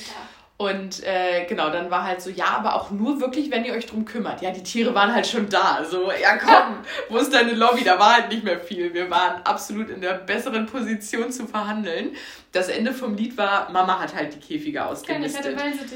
[0.58, 3.88] Und äh, genau, dann war halt so, ja, aber auch nur wirklich, wenn ihr euch
[3.88, 4.42] drum kümmert.
[4.42, 5.84] Ja, die Tiere waren halt schon da.
[5.84, 6.78] So, ja komm,
[7.10, 7.84] wo ist deine Lobby?
[7.84, 8.94] Da war halt nicht mehr viel.
[8.94, 12.16] Wir waren absolut in der besseren Position zu verhandeln.
[12.54, 15.58] Das Ende vom Lied war, Mama hat halt die Käfige ausgemistet.
[15.58, 15.96] Keine, ich hatte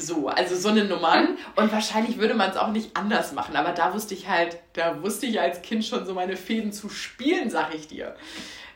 [0.00, 1.36] so, also so eine Nummern.
[1.56, 3.56] Und wahrscheinlich würde man es auch nicht anders machen.
[3.56, 6.88] Aber da wusste ich halt, da wusste ich als Kind schon so meine Fäden zu
[6.88, 8.16] spielen, sag ich dir.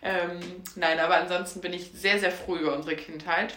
[0.03, 0.40] Ähm,
[0.77, 3.55] nein, aber ansonsten bin ich sehr, sehr froh über unsere Kindheit.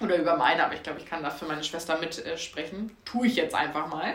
[0.00, 2.88] Oder über meine, aber ich glaube, ich kann da für meine Schwester mitsprechen.
[2.88, 4.14] Äh, Tue ich jetzt einfach mal.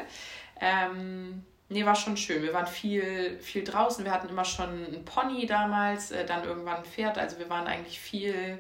[0.62, 2.42] Ähm, nee, war schon schön.
[2.42, 4.06] Wir waren viel, viel draußen.
[4.06, 7.18] Wir hatten immer schon einen Pony damals, äh, dann irgendwann ein Pferd.
[7.18, 8.60] Also wir waren eigentlich viel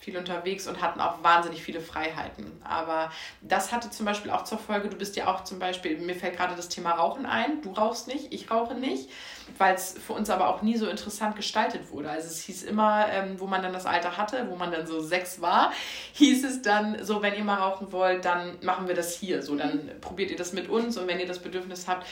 [0.00, 2.50] viel unterwegs und hatten auch wahnsinnig viele Freiheiten.
[2.62, 6.14] Aber das hatte zum Beispiel auch zur Folge, du bist ja auch zum Beispiel, mir
[6.14, 9.10] fällt gerade das Thema Rauchen ein, du rauchst nicht, ich rauche nicht,
[9.58, 12.10] weil es für uns aber auch nie so interessant gestaltet wurde.
[12.10, 15.00] Also es hieß immer, ähm, wo man dann das Alter hatte, wo man dann so
[15.00, 15.72] sechs war,
[16.12, 19.42] hieß es dann so, wenn ihr mal rauchen wollt, dann machen wir das hier.
[19.42, 22.06] So, dann probiert ihr das mit uns und wenn ihr das Bedürfnis habt.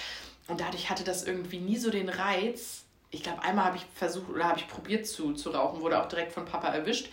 [0.49, 2.85] Und dadurch hatte das irgendwie nie so den Reiz.
[3.11, 6.07] Ich glaube, einmal habe ich versucht oder habe ich probiert zu, zu rauchen, wurde auch
[6.07, 7.09] direkt von Papa erwischt.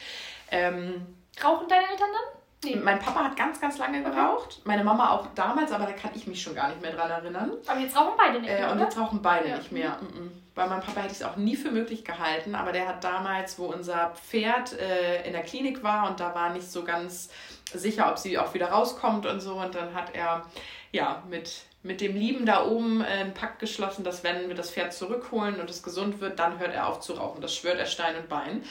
[0.53, 1.07] Ähm,
[1.43, 2.39] Rauchen deine Eltern dann?
[2.63, 2.75] Nee.
[2.77, 4.61] Mein Papa hat ganz, ganz lange geraucht.
[4.63, 7.51] Meine Mama auch damals, aber da kann ich mich schon gar nicht mehr dran erinnern.
[7.67, 8.69] Aber jetzt rauchen beide nicht mehr.
[8.69, 9.57] Äh, und jetzt rauchen beide ja.
[9.57, 9.97] nicht mehr.
[10.01, 10.31] Mhm.
[10.55, 13.57] Bei meinem Papa hätte ich es auch nie für möglich gehalten, aber der hat damals,
[13.57, 17.31] wo unser Pferd äh, in der Klinik war und da war nicht so ganz
[17.73, 19.55] sicher, ob sie auch wieder rauskommt und so.
[19.55, 20.45] Und dann hat er
[20.93, 24.71] ja mit, mit dem Lieben da oben äh, einen Pakt geschlossen, dass wenn wir das
[24.71, 27.41] Pferd zurückholen und es gesund wird, dann hört er auf zu rauchen.
[27.41, 28.63] Das schwört er Stein und Bein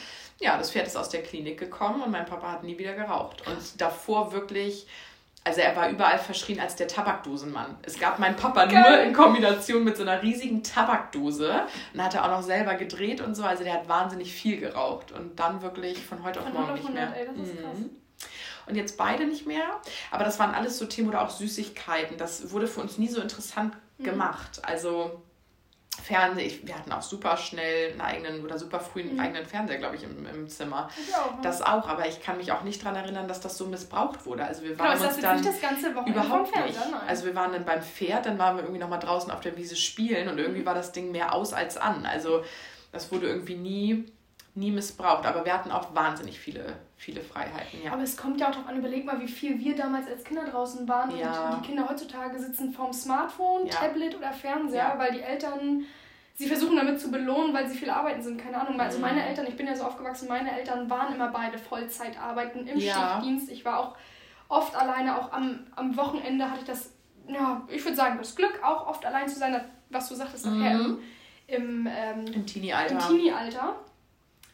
[0.42, 3.46] ja, das Pferd ist aus der Klinik gekommen und mein Papa hat nie wieder geraucht.
[3.46, 4.86] Und davor wirklich,
[5.44, 7.76] also er war überall verschrien als der Tabakdosenmann.
[7.82, 8.82] Es gab meinen Papa Geil.
[8.82, 11.62] nur in Kombination mit so einer riesigen Tabakdose.
[11.94, 13.44] Und hat er auch noch selber gedreht und so.
[13.44, 15.12] Also der hat wahnsinnig viel geraucht.
[15.12, 17.14] Und dann wirklich von heute auf von morgen nicht mehr.
[17.16, 17.78] Ey, das ist krass.
[18.72, 18.78] Mhm.
[18.78, 19.64] Und jetzt beide nicht mehr.
[20.10, 22.16] Aber das waren alles so Themen oder auch Süßigkeiten.
[22.16, 24.04] Das wurde für uns nie so interessant mhm.
[24.04, 24.60] gemacht.
[24.64, 25.22] Also
[26.02, 29.20] Fernseher, ich, wir hatten auch super schnell einen eigenen oder super früh einen Mhm.
[29.20, 30.88] eigenen Fernseher, glaube ich, im, im Zimmer.
[31.14, 31.38] Auch, ne?
[31.42, 34.44] Das auch, aber ich kann mich auch nicht daran erinnern, dass das so missbraucht wurde.
[34.44, 36.78] Also wir genau, waren das uns dann nicht das ganze Wochenende überhaupt nicht.
[37.06, 39.76] Also wir waren dann beim Pferd, dann waren wir irgendwie nochmal draußen auf der Wiese
[39.76, 40.40] spielen und Mhm.
[40.40, 42.06] irgendwie war das Ding mehr aus als an.
[42.06, 42.42] Also
[42.90, 44.06] das wurde irgendwie nie,
[44.54, 45.24] nie missbraucht.
[45.26, 47.92] Aber wir hatten auch wahnsinnig viele, viele Freiheiten, ja.
[47.92, 50.44] Aber es kommt ja auch darauf an, überleg mal, wie viel wir damals als Kinder
[50.44, 51.16] draußen waren.
[51.16, 51.50] Ja.
[51.54, 53.72] Und die Kinder heutzutage sitzen vorm Smartphone, Ja.
[53.74, 55.84] Tablet oder Fernseher, weil die Eltern
[56.34, 58.40] sie versuchen damit zu belohnen, weil sie viel arbeiten sind.
[58.40, 58.78] Keine Ahnung.
[58.80, 59.02] Also Mhm.
[59.02, 62.80] meine Eltern, ich bin ja so aufgewachsen, meine Eltern waren immer beide Vollzeit arbeiten im.
[62.80, 63.50] Schichtdienst.
[63.50, 63.96] Ich war auch
[64.48, 66.92] oft alleine, auch am, am Wochenende hatte ich das,
[67.28, 70.72] ja, ich würde sagen, das Glück, auch oft allein zu sein, was du sagtest, nachher
[70.80, 70.98] im,
[71.46, 72.92] im ähm, Im Teenie-Alter.
[72.94, 73.76] im Teenie-Alter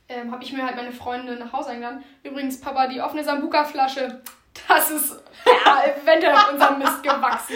[0.09, 2.03] ähm, habe ich mir halt meine Freunde nach Hause eingeladen.
[2.23, 4.23] Übrigens, Papa, die offene Sambuka-Flasche,
[4.69, 7.55] das ist ja, eventuell auf unserem Mist gewachsen.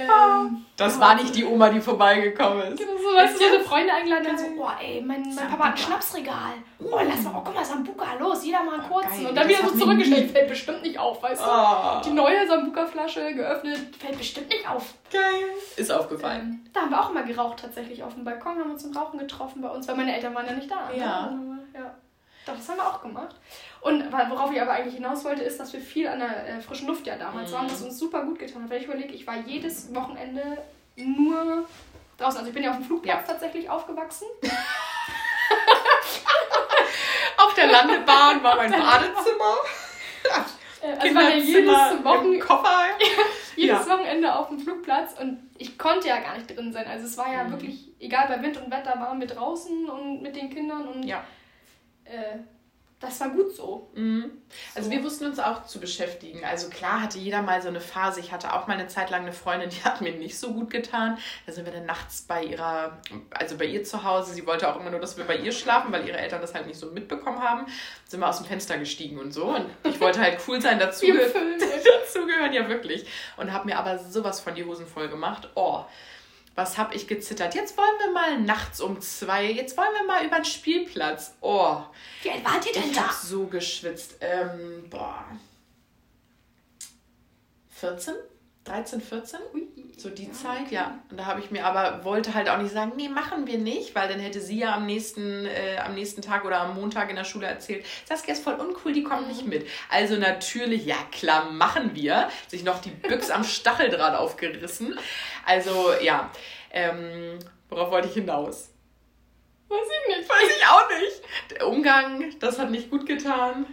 [0.00, 2.78] Ähm, Das war nicht die Oma, die vorbeigekommen ist.
[2.78, 5.48] genau so, weißt du, so eine Freunde eingeladen und dann so, oh ey, mein, mein.
[5.48, 6.52] Papa hat ein Schnapsregal.
[6.80, 9.10] Oh, lass mal, oh, guck mal, Sambuka, los, jeder mal einen Oh, kurzen.
[9.18, 11.46] geil, und dann wieder so zurückgestellt, fällt bestimmt nicht auf, weißt du.
[11.48, 14.94] Oh, Die neue Sambuka-Flasche geöffnet, fällt bestimmt nicht auf.
[15.12, 15.22] geil.
[15.76, 16.62] Ist aufgefallen.
[16.64, 19.18] Ähm, da haben wir auch immer geraucht tatsächlich auf dem Balkon, haben uns zum Rauchen
[19.18, 20.88] getroffen bei uns, weil meine Eltern waren ja nicht da.
[20.92, 20.98] ne?
[20.98, 21.30] Ja.
[21.72, 21.94] Wir- ja.
[22.46, 23.36] Doch, das haben wir auch gemacht.
[23.80, 26.88] Und worauf ich aber eigentlich hinaus wollte, ist, dass wir viel an der äh, frischen
[26.88, 27.54] Luft ja damals Mhm.
[27.54, 28.70] waren, was uns super gut getan hat.
[28.70, 30.58] Weil ich überlege, ich war jedes Wochenende
[30.96, 31.64] nur
[32.18, 32.38] draußen.
[32.38, 33.32] Also ich bin ja auf dem Flugplatz Ja.
[33.32, 34.26] tatsächlich aufgewachsen.
[37.38, 39.56] Auf der Landebahn war mein Badezimmer.
[40.80, 42.84] Äh, also war ja jedes, Wochen, Koffer.
[43.56, 43.92] jedes Ja.
[43.92, 46.86] Wochenende auf dem Flugplatz und ich konnte ja gar nicht drin sein.
[46.86, 47.52] Also es war ja Mhm.
[47.52, 51.24] wirklich, egal bei Wind und Wetter, waren wir draußen und mit den Kindern und Ja.
[52.04, 52.38] Äh,
[53.00, 53.90] das war gut so.
[53.94, 54.30] Mhm.
[54.76, 54.94] Also So.
[54.94, 56.44] wir wussten uns auch zu beschäftigen.
[56.44, 58.20] Also klar hatte jeder mal so eine Phase.
[58.20, 60.70] Ich hatte auch mal eine Zeit lang eine Freundin, die hat mir nicht so gut
[60.70, 61.18] getan.
[61.44, 62.98] Da sind wir dann nachts bei ihrer,
[63.32, 64.32] also bei ihr zu Hause.
[64.34, 66.68] Sie wollte auch immer nur, dass wir bei ihr schlafen, weil ihre Eltern das halt
[66.68, 67.66] nicht so mitbekommen haben.
[68.06, 69.46] Sind wir aus dem Fenster gestiegen und so.
[69.46, 71.06] Und ich wollte halt cool sein dazu.
[72.04, 73.04] Dazugehören, ja wirklich.
[73.36, 75.48] Und habe mir aber sowas von die Hosen voll gemacht.
[75.56, 75.84] Oh,
[76.54, 77.54] was hab ich gezittert.
[77.54, 81.34] Jetzt wollen wir mal nachts um zwei, jetzt wollen wir mal über den Spielplatz.
[81.40, 81.80] Oh,
[82.22, 83.04] Wie alt wart ihr denn ich da?
[83.08, 84.16] hab so geschwitzt.
[84.20, 85.24] Ähm, boah.
[87.70, 88.14] 14?
[88.64, 89.40] 13, 14?
[89.54, 89.68] Ui.
[89.98, 90.74] So die Ja, Zeit, okay.
[90.74, 90.98] ja.
[91.10, 93.94] Und da habe ich mir aber, wollte halt auch nicht sagen, nee, machen wir nicht,
[93.94, 97.16] weil dann hätte sie ja am nächsten, äh, am nächsten Tag oder am Montag in
[97.16, 99.28] der Schule erzählt, Saskia ist voll uncool, die kommt Mhm.
[99.28, 99.66] nicht mit.
[99.90, 102.28] Also natürlich, ja klar, machen wir.
[102.48, 104.98] Sich noch die Büchs am Stacheldraht aufgerissen.
[105.44, 106.30] Also ja,
[106.70, 108.70] ähm, worauf wollte ich hinaus?
[109.68, 110.28] Weiß ich nicht.
[110.28, 111.22] Weiß ich auch nicht.
[111.50, 113.66] Der Umgang, das hat nicht gut getan.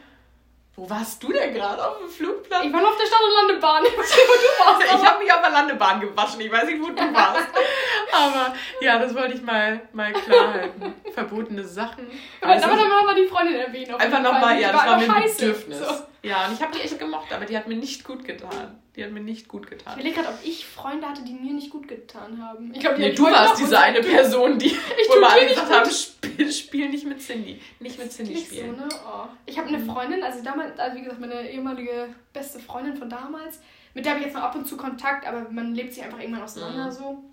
[0.80, 1.86] Wo warst du denn gerade?
[1.86, 2.64] Auf dem Flugplatz?
[2.66, 3.84] Ich war noch auf der Stadt- und Landebahn.
[3.90, 5.02] Ich weiß nicht, wo du warst.
[5.04, 6.40] Ich habe mich auf der Landebahn gewaschen.
[6.42, 7.48] Ich weiß nicht, wo du warst.
[8.14, 10.94] Aber ja, das wollte ich mal, mal klar halten.
[11.14, 12.08] Verbotene Sachen.
[12.42, 13.94] aber ich- dann machen wir die Freundin erwähnen.
[13.94, 15.24] auf Einfach nochmal, ja, das war mir einfach ein.
[15.38, 15.80] Bedürfnis.
[15.80, 15.86] So.
[16.22, 18.80] Ja, und ich habe die echt gemocht, aber die hat mir nicht gut getan.
[18.96, 19.94] Die hat mir nicht gut Ich getan.
[19.94, 22.72] überlege gerade, ob ich Freunde hatte, die mir nicht gut getan haben.
[22.74, 24.78] Ich glaube, die Nee, du ich warst diese eine Person, die,
[25.10, 25.78] wo tu immer alle nicht gesagt gut.
[25.78, 27.62] haben, spiel, spiel nicht mit Cindy.
[27.80, 28.78] Nicht mit Cindy Nicht so, spielen.
[28.78, 28.88] ne?
[29.06, 29.26] Oh.
[29.46, 33.60] Ich habe eine Freundin, also damals, also wie gesagt, meine ehemalige beste Freundin von damals,
[33.94, 36.20] mit der habe ich jetzt noch ab und zu Kontakt, aber man lebt sich einfach
[36.20, 36.92] irgendwann auseinander Mhm.
[36.92, 37.24] so.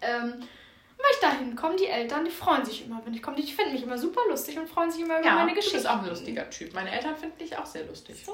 [0.00, 3.36] Ähm, und wenn ich dahin komme, die Eltern, die freuen sich immer, wenn ich komme.
[3.36, 5.76] Die finden mich immer super lustig und freuen sich immer über Ja, meine du Geschichten.
[5.78, 6.74] bist auch ein lustiger Typ.
[6.74, 8.16] Meine Eltern finden dich auch sehr lustig.
[8.26, 8.32] So?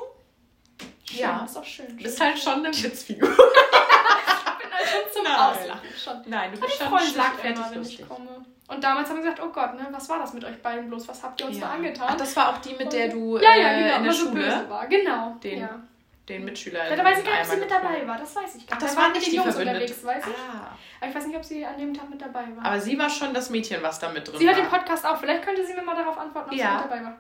[1.04, 1.44] Schön, Ja.
[1.44, 1.88] ist auch schön.
[1.96, 3.28] Du bist halt schon eine Witzfigur.
[3.30, 5.36] ich bin halt schon zum Nein.
[5.36, 6.22] Auslachen schon.
[6.26, 8.00] Nein, du bist schon schlagfertig immer, wenn lustig.
[8.00, 8.44] ich komme.
[8.66, 11.06] Und damals haben wir gesagt, oh Gott, ne, was war das mit euch beiden bloß?
[11.08, 12.08] Was habt ihr uns da angetan?
[12.10, 14.12] Ach, das war auch die, mit der du ja, äh, ja, genau, in der immer
[14.12, 14.86] so Schule böse war.
[14.86, 15.36] Genau.
[15.42, 15.80] Den ja.
[16.28, 16.88] den Mitschüler.
[16.88, 18.16] Ja, da weiß ich gar nicht, ob sie mit dabei war.
[18.18, 18.82] Das weiß ich gar Ach, nicht.
[18.82, 19.80] das Da war waren nicht die Jungs Verbündete.
[19.82, 20.34] unterwegs, weiß ich.
[20.34, 20.68] Ah.
[21.00, 22.64] Aber ich weiß nicht, ob sie an dem Tag mit dabei war.
[22.64, 24.54] Aber sie war schon das Mädchen, was da mit drin sie war.
[24.54, 25.18] hört den Podcast auch.
[25.18, 26.66] Vielleicht könnte sie mir mal darauf antworten, ob Ja.
[26.78, 27.18] sie mit dabei war.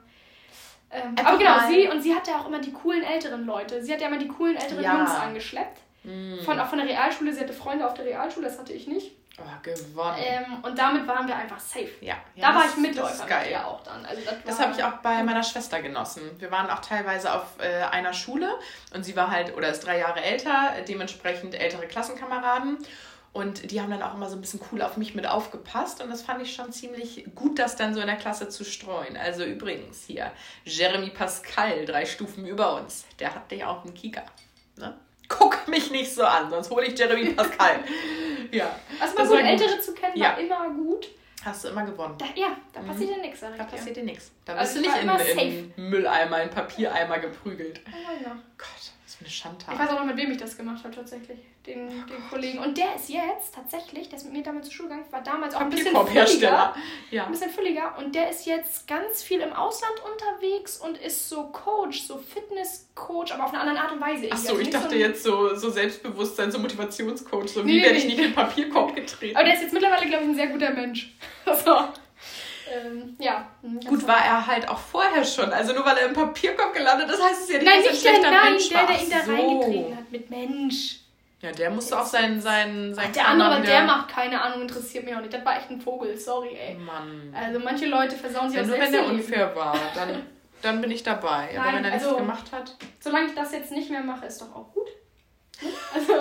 [0.92, 3.82] Ähm, aber genau, mal- sie und sie hat ja auch immer die coolen älteren Leute.
[3.82, 4.96] Sie hat ja immer die coolen älteren Ja.
[4.98, 5.80] Jungs angeschleppt.
[6.04, 6.38] Mm.
[6.44, 7.32] Von, auch von der Realschule.
[7.32, 9.12] Sie hatte Freunde auf der Realschule, das hatte ich nicht.
[9.36, 10.16] Oh, gewonnen.
[10.18, 11.90] Ähm, und damit waren wir einfach safe.
[12.00, 12.14] ja.
[12.36, 13.50] ja, da war ich Mitläufer Das ist mit geil.
[13.50, 14.06] ihr auch dann.
[14.06, 16.22] Also das Das habe ich auch bei meiner Schwester genossen.
[16.38, 18.48] Wir waren auch teilweise auf äh, einer Schule
[18.94, 22.78] und sie war halt oder ist drei Jahre älter, dementsprechend ältere Klassenkameraden.
[23.32, 26.00] Und die haben dann auch immer so ein bisschen cool auf mich mit aufgepasst.
[26.00, 29.16] Und das fand ich schon ziemlich gut, das dann so in der Klasse zu streuen.
[29.16, 30.30] Also übrigens hier,
[30.64, 33.04] Jeremy Pascal, drei Stufen über uns.
[33.18, 34.22] Der hat dich auf dem Kika.
[34.76, 34.96] Ne?
[35.28, 37.80] Guck mich nicht so an, sonst hole ich Jeremy Pascal.
[38.54, 38.78] ja.
[39.00, 39.50] Also mal gut.
[39.62, 40.30] Ältere zu kennen Ja.
[40.30, 41.08] war immer gut.
[41.44, 42.14] Hast du immer gewonnen.
[42.16, 42.86] Da, ja, da Mhm.
[42.86, 43.40] passiert ja nichts.
[43.40, 43.76] sag ich Da dir.
[43.76, 44.30] passiert dir nichts.
[44.46, 45.04] Da Also wirst du ich
[45.36, 47.80] nicht in, in Mülleimer, in Papiereimer geprügelt.
[47.86, 48.30] Oh, ja.
[48.56, 49.74] Gott, eine Schandtat.
[49.74, 51.38] Ich weiß auch noch, mit wem ich das gemacht habe, tatsächlich.
[51.66, 52.58] Den, den Kollegen.
[52.58, 55.54] Und der ist jetzt tatsächlich, der ist mit mir damals zur Schule gegangen, war damals
[55.54, 56.74] auch ein bisschen fülliger.
[57.10, 57.24] Ja.
[57.24, 57.96] Ein bisschen fülliger.
[57.98, 63.32] Und der ist jetzt ganz viel im Ausland unterwegs und ist so Coach, so Fitnesscoach,
[63.32, 64.28] aber auf eine andere Art und Weise.
[64.30, 64.46] Ach irgendwie.
[64.46, 67.48] so, Also ich dachte so jetzt so, so Selbstbewusstsein, so Motivationscoach.
[67.48, 69.36] So, Nee, wie werde ich nicht in den Papierkorb getreten?
[69.36, 71.14] Aber der ist jetzt mittlerweile, glaube ich, ein sehr guter Mensch.
[71.46, 71.88] Also,
[72.72, 73.46] ähm, ja.
[73.62, 75.52] Ganz Gut, war er halt auch vorher schon.
[75.52, 77.90] Also nur weil er im Papierkorb gelandet ist, heißt es ja nicht, Nein, dass er
[77.90, 78.86] ein nicht der, schlechter nein, Mensch der, war.
[78.86, 79.32] der ihn da so.
[79.32, 80.96] reingetreten hat mit Mensch.
[81.42, 85.04] Ja, der musste auch sein, sein, sein Der andere, wieder- der macht keine Ahnung, interessiert
[85.04, 85.32] mich auch nicht.
[85.34, 86.74] Das war echt ein Vogel, sorry, ey.
[86.74, 87.34] Mann.
[87.38, 90.22] Also manche Leute versauen sich Ja, auch nur selbst wenn der unfair war, dann,
[90.62, 91.50] dann bin ich dabei.
[91.54, 94.24] Aber Nein, wenn er also- nichts gemacht hat, Solange ich das jetzt nicht mehr mache,
[94.24, 94.88] ist doch auch gut.
[95.94, 96.14] Also,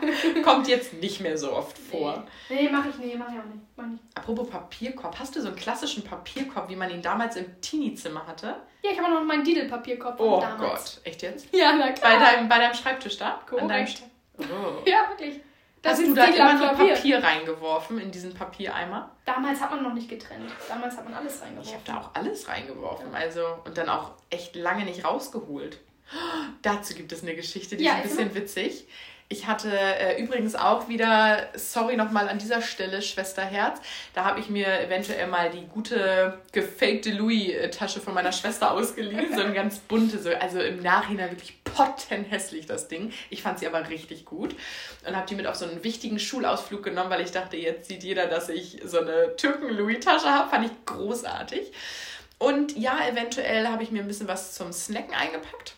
[0.44, 2.24] kommt jetzt nicht mehr so oft vor.
[2.48, 3.60] nee, nee mach ich, nee, mach ich auch nicht.
[3.76, 4.02] Mach ich nicht.
[4.14, 8.56] Apropos Papierkorb, hast du so einen klassischen Papierkorb, wie man ihn damals im Teenie-Zimmer hatte?
[8.82, 10.96] Ja, ich habe auch noch meinen Diddle-Papierkorb von Oh damals.
[10.96, 11.46] Gott, echt jetzt?
[11.54, 12.18] Ja, na Bei klar.
[12.18, 13.40] deinem, bei deinem Schreibtisch da?
[13.48, 14.02] Korrekt.
[14.38, 14.44] oh.
[14.86, 15.40] Ja, wirklich.
[15.82, 16.94] Das Hast du da immer nur Klavier.
[16.94, 19.10] Papier reingeworfen in diesen Papiereimer?
[19.24, 20.50] Damals hat man noch nicht getrennt.
[20.68, 21.80] Damals hat man alles Ich habe reingeworfen.
[21.86, 23.14] da auch alles reingeworfen.
[23.14, 25.78] Also, und dann auch echt lange nicht rausgeholt.
[26.62, 28.88] Dazu gibt es eine Geschichte, die Ja, ist ein bisschen witzig.
[29.32, 33.80] Ich hatte äh, übrigens auch wieder, sorry nochmal an dieser Stelle, Schwesterherz,
[34.12, 39.32] da habe ich mir eventuell mal die gute gefakte Louis-Tasche von meiner Schwester ausgeliehen.
[39.32, 43.12] So eine ganz bunte, so, also im Nachhinein wirklich pottenhässlich das Ding.
[43.30, 44.56] Ich fand sie aber richtig gut
[45.06, 48.02] und habe die mit auf so einen wichtigen Schulausflug genommen, weil ich dachte, jetzt sieht
[48.02, 50.50] jeder, dass ich so eine Türken-Louis-Tasche habe.
[50.50, 51.70] Fand ich großartig.
[52.38, 55.74] Und ja, eventuell habe ich mir ein bisschen was zum Snacken eingepackt.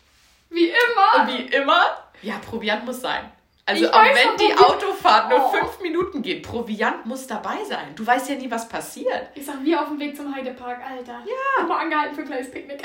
[0.49, 1.27] Wie immer.
[1.27, 3.29] Wie immer, ja, Proviant muss sein.
[3.65, 5.49] Also Ich auch weiß wenn die Autofahrt nur Oh.
[5.57, 7.95] fünf Minuten geht, Proviant muss dabei sein.
[7.95, 9.29] Du weißt ja nie, was passiert.
[9.35, 11.21] Ich sag, wir auf dem Weg zum Heidepark, Alter.
[11.25, 11.63] Ja.
[11.65, 12.83] Mal angehalten für ein kleines Picknick.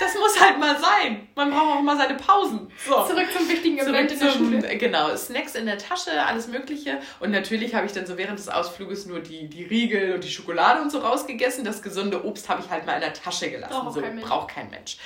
[0.00, 1.28] Das muss halt mal sein.
[1.36, 2.68] Man braucht auch mal seine Pausen.
[2.84, 2.94] So.
[3.04, 4.76] Zurück zum wichtigen Event Zurück in der zum, Schule.
[4.78, 6.98] genau, Snacks in der Tasche, alles Mögliche.
[7.20, 10.30] Und natürlich habe ich dann so während des Ausfluges nur die, die Riegel und die
[10.30, 11.64] Schokolade und so rausgegessen.
[11.64, 13.72] Das gesunde Obst habe ich halt mal in der Tasche gelassen.
[13.72, 14.28] Braucht auch so kein Mensch.
[14.28, 14.96] braucht kein Mensch.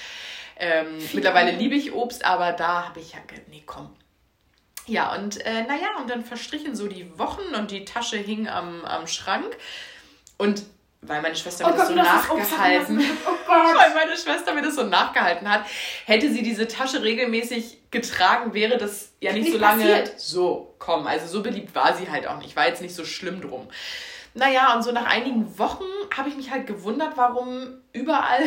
[0.56, 3.18] Ähm, mittlerweile liebe ich Obst, aber da habe ich ja,
[3.50, 3.90] nee, komm.
[4.86, 8.84] Ja, und äh, naja, und dann verstrichen so die Wochen und die Tasche hing am,
[8.84, 9.56] am Schrank.
[10.38, 10.64] Und
[11.02, 13.10] weil meine Schwester mir das so du hast das Obst nachgehalten lassen.
[13.26, 13.76] Oh Gott.
[13.76, 15.64] weil meine Schwester mir das so nachgehalten hat,
[16.06, 20.20] hätte sie diese Tasche regelmäßig getragen, wäre das ja nicht, Nicht so lange passiert.
[20.20, 21.06] so kommen.
[21.08, 22.54] Also so beliebt war sie halt auch nicht.
[22.54, 23.68] War jetzt nicht so schlimm drum.
[24.34, 25.84] Naja, und so nach einigen Wochen
[26.16, 28.42] habe ich mich halt gewundert, warum überall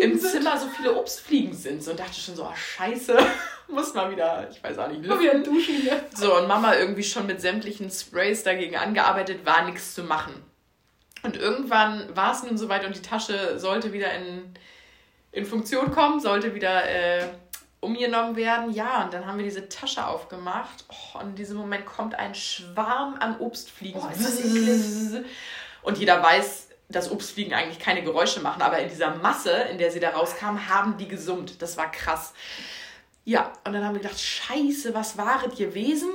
[0.00, 1.82] im Zimmer so viele Obstfliegen sind.
[1.82, 3.16] So, und dachte schon so, oh scheiße,
[3.68, 7.26] muss mal wieder, ich weiß auch nicht, Mal wieder duschen so, und Mama irgendwie schon
[7.26, 10.34] mit sämtlichen Sprays dagegen angearbeitet, war nichts zu machen.
[11.22, 14.54] Und irgendwann war es nun soweit und die Tasche sollte wieder in,
[15.32, 17.28] in Funktion kommen, sollte wieder äh,
[17.80, 18.72] umgenommen werden.
[18.72, 20.84] Ja, und dann haben wir diese Tasche aufgemacht.
[20.88, 24.00] Oh, und in diesem Moment kommt ein Schwarm an Obstfliegen.
[24.00, 25.18] Oh,
[25.82, 29.90] und jeder weiß, dass Obstfliegen eigentlich keine Geräusche machen, aber in dieser Masse, in der
[29.90, 31.62] sie da rauskamen, haben die gesummt.
[31.62, 32.34] Das war krass.
[33.24, 36.10] Ja, und dann haben wir gedacht, scheiße, was waret gewesen?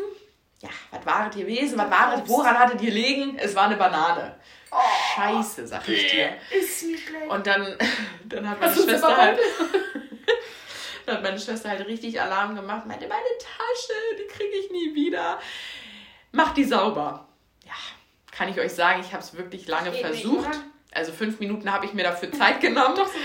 [0.62, 1.78] Ja, was waret gewesen?
[1.78, 3.38] Was waret, woran hattet ihr liegen?
[3.38, 4.36] Es war eine Banane.
[5.15, 6.32] Scheiße, sag ich dir.
[6.51, 7.30] Ist nicht schlecht.
[7.30, 7.78] Und dann,
[8.25, 9.39] dann hat meine Schwester halt,
[11.05, 14.95] dann hat meine Schwester halt richtig Alarm gemacht, meinte, meine Tasche, die kriege ich nie
[14.95, 15.39] wieder.
[16.31, 17.27] Mach die sauber.
[17.65, 17.73] Ja,
[18.31, 20.49] kann ich euch sagen, ich habe es wirklich lange nicht, versucht.
[20.49, 20.57] oder?
[20.95, 22.95] also fünf Minuten habe ich mir dafür Zeit genommen.
[22.95, 23.19] Doch so.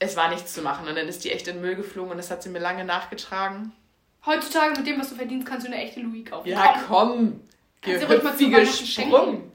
[0.00, 2.18] Es war nichts zu machen und dann ist die echt in den Müll geflogen und
[2.18, 3.72] das hat sie mir lange nachgetragen.
[4.26, 6.48] Heutzutage mit dem, was du verdienst, kannst du eine echte Louis kaufen.
[6.48, 7.40] Ja, Komm.
[7.80, 8.66] Gehüpfige.
[8.66, 9.52] Sprung.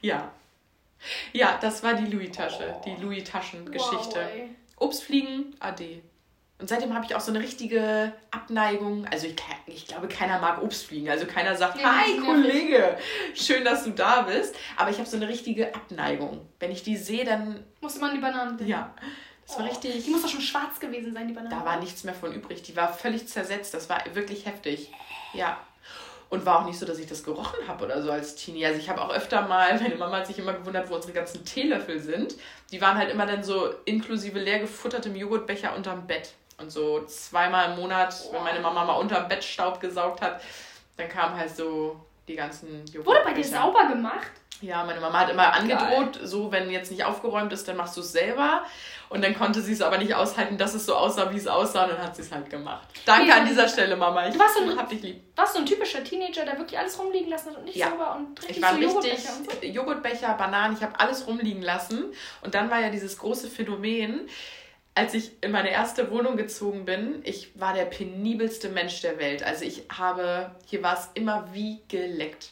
[0.00, 0.32] Ja.
[1.32, 4.20] Ja, das war die Louis-Tasche, die Louis-Taschen-Geschichte.
[4.20, 4.48] Wow.
[4.80, 6.02] Obstfliegen, ade.
[6.58, 9.06] Und seitdem habe ich auch so eine richtige Abneigung.
[9.10, 11.08] Also ich, ich glaube, keiner mag Obstfliegen.
[11.08, 12.98] Also keiner sagt, Nee, hi Kollege,
[13.34, 14.54] schön, dass du da bist.
[14.76, 16.46] Aber ich habe so eine richtige Abneigung.
[16.58, 18.68] Wenn ich die sehe, dann, Musste man die Bananen nehmen.
[18.68, 18.94] ja,
[19.46, 20.04] das war Oh, richtig...
[20.04, 21.54] Die muss doch schon schwarz gewesen sein, die Banane.
[21.54, 22.62] Da war nichts mehr von übrig.
[22.62, 23.72] Die war völlig zersetzt.
[23.72, 24.92] Das war wirklich heftig.
[25.32, 25.58] Ja.
[26.30, 28.64] Und war auch nicht so, dass ich das gerochen habe oder so als Teenie.
[28.64, 31.44] Also ich habe auch öfter mal, meine Mama hat sich immer gewundert, wo unsere ganzen
[31.44, 32.36] Teelöffel sind.
[32.70, 36.34] Die waren halt immer dann so inklusive leer gefuttertem Joghurtbecher unterm Bett.
[36.56, 40.40] Und so zweimal im Monat, wenn meine Mama mal unterm Bett Staub gesaugt hat,
[40.96, 41.96] dann kamen halt so
[42.28, 43.06] die ganzen Joghurtbecher.
[43.06, 44.30] Wurde bei dir sauber gemacht?
[44.60, 48.02] Ja, meine Mama hat immer angedroht, so wenn jetzt nicht aufgeräumt ist, dann machst du
[48.02, 48.62] es selber.
[49.10, 51.82] Und dann konnte sie es aber nicht aushalten, dass es so aussah, wie es aussah,
[51.84, 52.86] und dann hat sie es halt gemacht.
[53.04, 53.38] Danke Ja.
[53.38, 54.28] an dieser Stelle, Mama.
[54.28, 55.20] Ich Du warst so ein- hab dich lieb.
[55.36, 57.90] Warst du ein typischer Teenager, der wirklich alles rumliegen lassen hat und nicht Ja.
[57.90, 59.66] sauber und richtig Ich war so richtig Joghurtbecher und so?
[59.66, 62.04] Joghurtbecher, Bananen, ich habe alles rumliegen lassen.
[62.42, 64.28] Und dann war ja dieses große Phänomen,
[64.94, 69.42] als ich in meine erste Wohnung gezogen bin, ich war der penibelste Mensch der Welt.
[69.42, 72.50] Also ich habe, hier war es immer wie geleckt.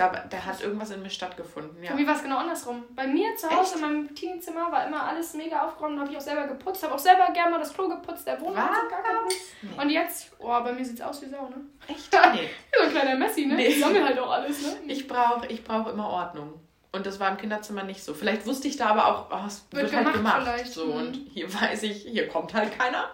[0.00, 1.96] Da, da hat irgendwas in mir stattgefunden, ja.
[1.96, 2.84] Wie war es genau andersrum?
[2.96, 6.20] Bei mir zu Hause in meinem Teeniezimmer war immer alles mega aufgeräumt, habe ich auch
[6.22, 9.26] selber geputzt, habe auch selber gerne mal das Klo geputzt, der Wohnung hat gar keinen
[9.26, 9.82] Nee.
[9.82, 11.56] Und jetzt, oh, bei mir sieht's aus wie Sau, ne?
[11.88, 12.10] Echt?
[12.32, 12.48] Nee.
[12.78, 13.56] So ein kleiner Messi, ne?
[13.56, 13.66] Nee.
[13.66, 14.76] Ich sammle halt auch alles, ne?
[14.86, 16.54] Ich brauche ich brauch immer Ordnung.
[16.92, 18.14] Und das war im Kinderzimmer nicht so.
[18.14, 20.42] Vielleicht wusste ich da aber auch, oh, es wird, Wird halt gemacht gemacht.
[20.56, 20.72] vielleicht.
[20.72, 20.92] So, Mhm.
[20.96, 23.10] und hier weiß ich, hier kommt halt keiner.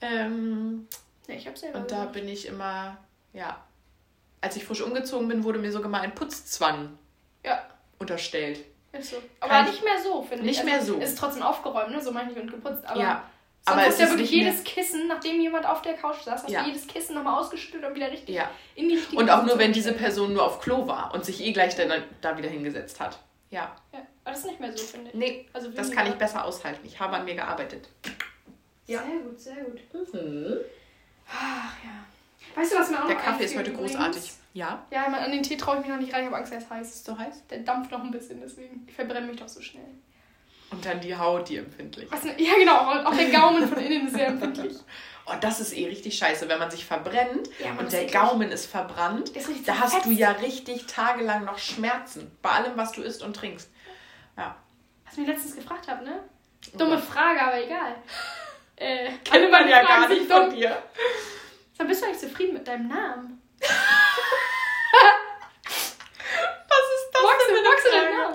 [0.00, 0.86] Ähm,
[1.28, 2.96] Nee, ich hab selber und da bin ich immer,
[3.32, 3.56] ja.
[4.42, 6.98] Als ich frisch umgezogen bin, wurde mir sogar mal ein Putzzwang
[7.44, 7.62] Ja,
[7.98, 8.58] unterstellt.
[8.92, 9.16] ist so.
[9.40, 10.50] Kann Aber ich- nicht mehr so, finde ich.
[10.50, 10.96] Nicht mehr so.
[10.98, 12.00] Ist trotzdem aufgeräumt, ne?
[12.02, 12.84] So meine ich und geputzt.
[12.84, 13.22] Aber ja.
[13.64, 16.62] sonst aber hast ja wirklich jedes Kissen, nachdem jemand auf der Couch saß, hast Ja.
[16.62, 18.50] du jedes Kissen nochmal ausgeschüttelt und wieder richtig Ja.
[18.74, 19.92] in die richtige Und auch nur, wenn diese.
[19.92, 23.18] Person nur auf Klo war und sich eh gleich dann da wieder hingesetzt hat.
[23.50, 23.76] Ja.
[23.92, 25.14] Ja, aber das ist nicht mehr so, finde ich.
[25.14, 26.80] Nee, Also das kann ich besser aushalten.
[26.84, 27.88] Ich habe an mir gearbeitet.
[28.86, 29.80] Sehr gut, sehr gut.
[30.12, 30.56] Mhm.
[31.30, 32.04] Ach ja.
[32.60, 33.92] Weißt du, was mir auch Der Kaffee ist heute übrigens?
[33.94, 34.32] großartig.
[34.54, 34.84] Ja.
[34.90, 36.58] Ja, man- an den Tee traue ich mich noch nicht rein, ich habe Angst, er
[36.58, 36.88] ist heiß.
[36.88, 37.46] Ist so heiß?
[37.48, 38.84] Der dampft noch ein bisschen, deswegen.
[38.88, 39.84] Ich verbrenne mich doch so schnell.
[40.70, 42.10] Und dann die Haut, die empfindlich.
[42.10, 44.74] Was, ja, genau, und auch der Gaumen von innen ist sehr empfindlich.
[45.26, 48.06] Oh, das ist eh richtig scheiße, wenn man sich verbrennt Ja, und der.
[48.06, 49.28] Gaumen ist verbrannt.
[49.30, 50.18] Ist Da hast du zerfetzt.
[50.18, 52.30] ja richtig tagelang noch Schmerzen.
[52.42, 53.70] Bei allem, was du isst und trinkst.
[54.36, 54.56] Ja.
[55.04, 56.24] Was ich mich letztens gefragt habe, ne?
[56.74, 57.94] Dumme Frage, aber egal.
[58.76, 60.76] Äh, Kennt man ja gar nicht von dir.
[61.82, 63.42] Sag, bist du eigentlich zufrieden mit deinem Namen?
[63.58, 63.74] Was ist
[67.12, 68.18] das Magst denn du, magst du eine deinen?
[68.18, 68.34] Namen?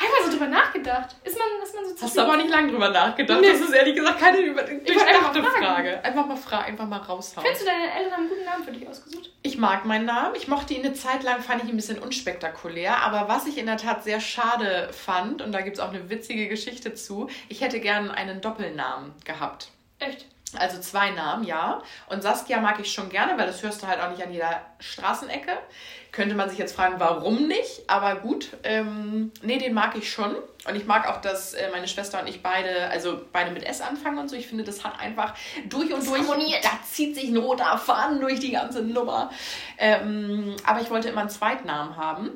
[0.00, 1.16] Hab ich mal so drüber nachgedacht.
[1.22, 2.06] Ist man, ist man so zufrieden?
[2.06, 3.40] Hast du aber nicht lange drüber nachgedacht.
[3.42, 3.52] Nee.
[3.52, 5.42] Das ist ehrlich gesagt keine durchdachte.
[5.42, 6.04] Frage.
[6.04, 7.46] Einfach mal fragen, einfach mal raushauen.
[7.46, 9.30] Findest du deine Eltern einen guten Namen für dich ausgesucht?
[9.42, 10.34] Ich mag meinen Namen.
[10.34, 13.02] Ich mochte ihn eine Zeit lang, fand ich ihn ein bisschen unspektakulär.
[13.02, 16.08] Aber was ich in der Tat sehr schade fand, und da gibt es auch eine
[16.08, 19.68] witzige Geschichte zu, ich hätte gern einen Doppelnamen gehabt.
[19.98, 20.24] Echt?
[20.54, 21.82] Also zwei Namen, ja.
[22.08, 24.62] Und Saskia mag ich schon gerne, weil das hörst du halt auch nicht an jeder
[24.78, 25.52] Straßenecke.
[26.12, 27.82] Könnte man sich jetzt fragen, warum nicht?
[27.88, 30.34] Aber gut, ähm, nee, den mag ich schon.
[30.66, 33.80] Und ich mag auch, dass äh, meine Schwester und ich beide, also beide mit S
[33.80, 34.36] anfangen und so.
[34.36, 35.34] Ich finde, das hat einfach
[35.68, 36.64] durch und durch, harmoniert.
[36.64, 39.30] da zieht sich ein roter Faden durch die ganze Nummer.
[39.78, 42.30] Ähm, aber ich wollte immer einen Zweitnamen haben.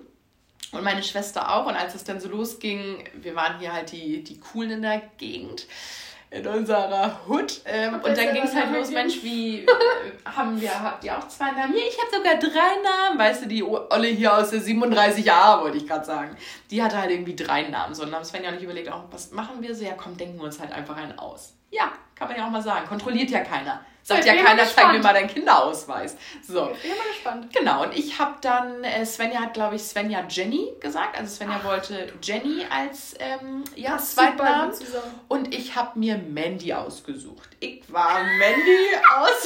[0.73, 1.67] Und meine Schwester auch.
[1.67, 5.03] Und als es dann so losging, wir waren hier halt die, die Coolen in der
[5.17, 5.67] Gegend,
[6.31, 7.61] in unserer Hood.
[7.65, 8.91] Ähm, und dann ging es halt los?
[8.91, 9.67] Mensch, wie äh,
[10.25, 11.75] haben wir, habt ihr auch zwei Namen?
[11.75, 13.19] Ja, ich habe sogar drei Namen.
[13.19, 16.37] Weißt du, die Olle hier aus der 37a, wollte ich gerade sagen.
[16.71, 17.95] Die hatte halt irgendwie drei Namen.
[17.95, 19.85] So, und dann haben Sven ja nicht überlegt, oh, was machen wir so?
[19.85, 21.55] Ja, komm, denken wir uns halt einfach einen aus.
[21.71, 22.87] Ja, kann man ja auch mal sagen.
[22.87, 23.85] Kontrolliert ja keiner.
[24.03, 26.17] Sagt ja keiner, zeig mir mal deinen Kinderausweis.
[26.47, 26.71] So.
[26.73, 27.55] Ich bin mal gespannt.
[27.55, 31.19] Genau, und ich habe dann, äh, Svenja hat, glaube ich, Svenja Jenny gesagt.
[31.19, 34.73] Also Svenja wollte Jenny als ähm, ja, Zweitnamen.
[35.29, 37.51] Und ich habe mir Mandy ausgesucht.
[37.61, 38.87] Ich war Mandy
[39.17, 39.43] aus.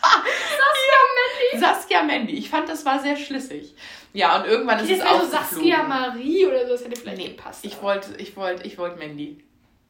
[0.00, 1.58] Saskia Mandy.
[1.60, 2.32] Saskia Mandy.
[2.34, 3.74] Ich fand, das war sehr schlüssig.
[4.12, 7.28] Ja, und irgendwann ist es auch so Saskia Marie oder so, das hätte vielleicht Nee,
[7.28, 7.64] gepasst.
[7.64, 9.44] ich wollte, ich wollte, ich wollte Mandy.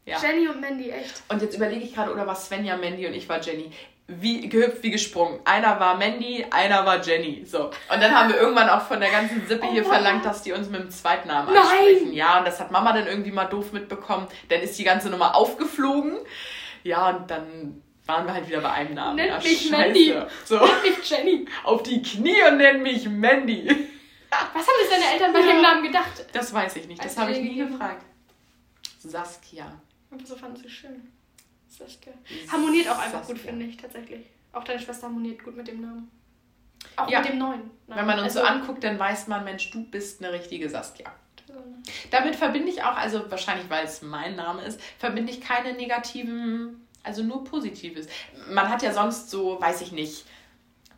[0.05, 0.18] Ja.
[0.21, 1.23] Jenny und Mandy, echt.
[1.29, 3.71] Und jetzt überlege ich gerade, oder war Svenja Mandy und ich war Jenny.
[4.11, 5.38] Wie gehüpft, wie gesprungen.
[5.44, 7.44] Einer war Mandy, einer war Jenny.
[7.44, 7.66] So.
[7.66, 9.90] Und dann haben wir irgendwann auch von der ganzen Sippe hier Oh.
[9.90, 11.62] verlangt, dass die uns mit dem Zweitnamen Nein.
[11.62, 12.12] ansprechen.
[12.14, 14.27] Ja, und das hat Mama dann irgendwie mal doof mitbekommen.
[14.49, 16.16] Dann ist die ganze Nummer aufgeflogen.
[16.85, 19.16] Ja, und dann waren wir halt wieder bei einem Namen.
[19.16, 19.71] Nennt ja, mich scheiße.
[19.73, 20.14] Mandy.
[20.47, 21.44] So, Ich Jenny.
[21.64, 23.68] auf die Knie und nenn mich Mandy.
[24.31, 25.47] Was haben sich deine Eltern bei Ja.
[25.53, 26.25] dem Namen gedacht?
[26.33, 28.07] Das weiß ich nicht, das habe ich nie gefragt.
[29.01, 29.66] Saskia.
[30.11, 31.12] Aber so fanden sie schön.
[31.69, 32.13] Saskia.
[32.51, 34.27] Harmoniert auch einfach gut, finde ich, tatsächlich.
[34.53, 36.11] Auch deine Schwester harmoniert gut mit dem Namen.
[36.97, 37.21] Auch Ja.
[37.21, 37.61] mit dem neuen.
[37.87, 38.01] Namen.
[38.01, 41.13] Wenn man uns so Also- anguckt, dann weiß man, Mensch, du bist eine richtige Saskia.
[41.47, 41.55] so?
[42.11, 46.87] Damit verbinde ich auch, also wahrscheinlich, weil es mein Name ist, verbinde ich keine negativen,
[47.03, 48.07] also nur Positives.
[48.51, 50.27] Man hat ja sonst so, weiß ich nicht,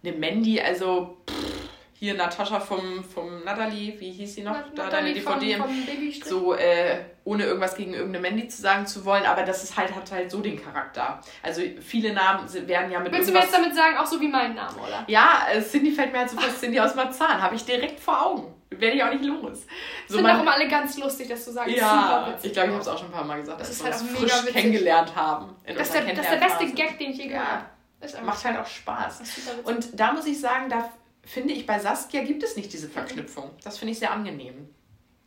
[0.02, 1.68] eine Mandy, also pff,
[2.00, 4.52] hier Natascha vom, vom Natalie, wie hieß sie noch?
[4.54, 5.56] Nat- da deine Natalie DVD.
[5.58, 6.24] vom Babystrich.
[6.24, 9.94] so, äh, ohne irgendwas gegen irgendeine Mandy zu sagen zu wollen, aber das ist halt,
[9.94, 11.20] hat halt so den Charakter.
[11.42, 14.18] Also viele Namen sind- werden ja mit Willst du mir jetzt damit sagen, auch so
[14.18, 15.04] wie mein Name, oder?
[15.08, 17.40] Ja, äh, Cindy fällt mir halt sofort Cindy aus Marzahn.
[17.42, 18.54] Habe ich direkt vor Augen.
[18.70, 19.66] Werde ich auch nicht los.
[20.08, 22.80] So sind auch immer alle ganz lustig, dass du sagst, ja, ich glaube, ich habe
[22.80, 24.54] es auch schon ein paar Mal gesagt, Das dass wir halt uns frisch witzig.
[24.54, 25.54] kennengelernt haben.
[25.66, 26.66] Das ist, der, das ist der beste.
[26.72, 28.24] Gag, den ich je gehört habe.
[28.24, 29.20] Macht halt auch Spaß.
[29.64, 30.88] Und da muss ich sagen, da
[31.30, 33.50] finde ich bei Saskia gibt es nicht diese Verknüpfung.
[33.64, 34.68] Das finde ich sehr angenehm.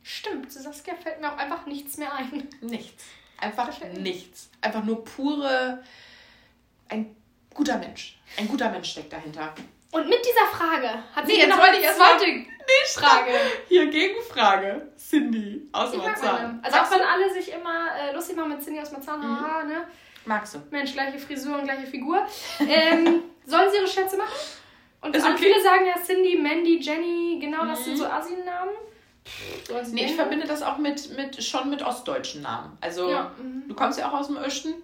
[0.02, 2.48] Stimmt, zu Saskia fällt mir auch einfach nichts mehr ein.
[2.60, 3.04] Nichts.
[3.40, 4.50] Einfach nichts.
[4.60, 5.82] Einfach nur pure.
[6.88, 7.16] Ein
[7.52, 8.18] guter Mensch.
[8.36, 9.54] Ein guter Mensch steckt dahinter.
[9.92, 12.46] Und mit dieser Frage hat sie Nee, jetzt noch wollte ich erst mal- zweite
[12.94, 13.30] Frage.
[13.68, 14.88] Hier, Gegenfrage.
[14.96, 16.60] Cindy aus Marzahn.
[16.62, 19.86] Also auch wenn alle sich immer äh, lustig machen mit Cindy aus Marzahn, haha, ne?
[20.24, 20.58] Magst du?
[20.70, 22.26] Mensch, gleiche Frisur und gleiche Figur.
[22.60, 24.32] Ähm, sollen sie ihre Schätze machen?
[25.04, 25.36] Und okay.
[25.36, 28.04] viele sagen ja Cindy, Mandy, Jenny, genau das sind so
[29.84, 32.76] sie Nee, ich verbinde das auch mit, mit schon mit ostdeutschen Namen.
[32.80, 33.64] Also, Ja, mhm.
[33.68, 34.74] du kommst ja auch aus dem Osten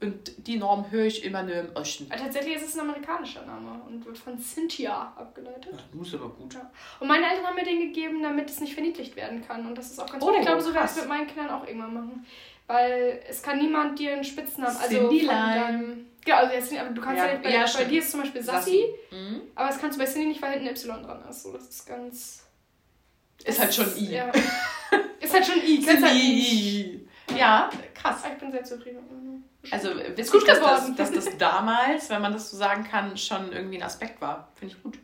[0.00, 2.06] und die Norm höre ich immer nur im Osten.
[2.10, 5.74] Aber Tatsächlich ist es ein amerikanischer Name und wird von Cynthia abgeleitet.
[5.92, 6.54] Du ist aber gut.
[6.54, 6.70] Ja.
[6.98, 9.64] Und meine Eltern haben mir den gegeben, damit es nicht verniedlicht werden kann.
[9.66, 10.36] Und das ist auch ganz Oh, gut.
[10.38, 12.26] Ich glaube, so werde ich es mit meinen Kindern auch irgendwann machen.
[12.66, 14.76] Weil es kann niemand dir einen Spitznamen.
[14.76, 17.50] Also Cindy von deinem- Ja, also jetzt nicht, aber du kannst ja, Ja, nicht bei,
[17.52, 19.40] ja, bei dir ist zum Beispiel Sassi, Mhm.
[19.54, 21.42] aber das kannst du bei Cindy nicht, weil hinten Y dran ist.
[21.42, 22.44] So, das ist ganz.
[23.44, 24.12] Ist halt schon I.
[24.12, 24.30] Ja.
[25.20, 25.82] ist halt schon I.
[25.84, 26.12] Kannst halt.
[26.14, 27.08] Cindy.
[27.36, 28.20] Ja, krass.
[28.24, 29.44] Ah, Ich bin sehr zufrieden.
[29.70, 33.16] Also Ist witzig, gut dass das, dass das damals, wenn man das so sagen kann,
[33.16, 34.48] schon irgendwie ein Aspekt war.
[34.54, 34.98] Finde ich gut.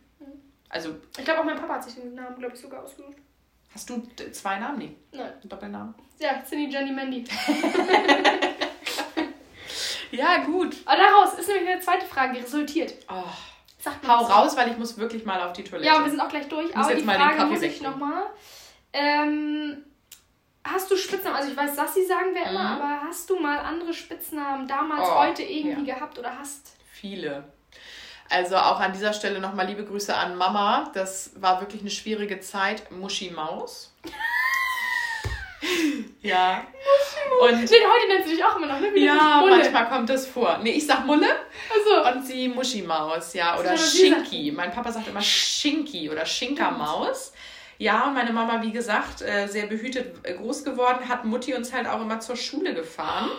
[0.68, 3.16] Also, Ich glaube auch mein Papa hat sich den Namen, glaube ich, sogar ausgesucht.
[3.74, 4.02] hast du
[4.32, 4.78] zwei Namen?
[4.78, 5.32] Nee, Nein.
[5.40, 5.94] einen Doppelnamen.
[6.20, 7.24] Ja, Cindy, Jenny, Mandy.
[10.10, 10.76] Ja, gut.
[10.86, 12.94] Aber daraus ist nämlich eine zweite Frage, die resultiert.
[13.10, 13.24] Oh,
[13.84, 15.86] man hau raus, weil ich muss wirklich mal auf die Toilette.
[15.86, 16.74] Ja, wir sind auch gleich durch.
[16.76, 18.24] Aber die Frage muss ich nochmal.
[18.92, 19.84] Ähm,
[20.64, 21.36] hast du Spitznamen?
[21.36, 22.82] Also ich weiß, Sassi sagen wir immer, Mhm.
[22.82, 26.72] aber hast du mal andere Spitznamen damals, Oh, heute irgendwie gehabt oder hast?
[26.90, 27.52] Viele.
[28.30, 30.90] Also auch an dieser Stelle nochmal liebe Grüße an Mama.
[30.94, 32.90] Das war wirklich eine schwierige Zeit.
[32.90, 33.94] Muschi Maus.
[36.22, 36.66] Ja.
[37.42, 38.92] Und Nee, heute nennt sie dich auch immer noch, ne?
[38.92, 40.58] Wie ja, manchmal kommt das vor.
[40.62, 41.26] Nee, ich sag Mulle
[41.72, 43.58] Also, und sie Muschi Maus, ja.
[43.58, 44.52] Oder Schinki.
[44.52, 47.32] Mein Papa sagt immer Schinki oder Schinkermaus.
[47.78, 51.72] Ja, und meine Mama, wie gesagt, äh, sehr behütet äh, groß geworden, hat Mutti uns
[51.72, 53.30] halt auch immer zur Schule gefahren.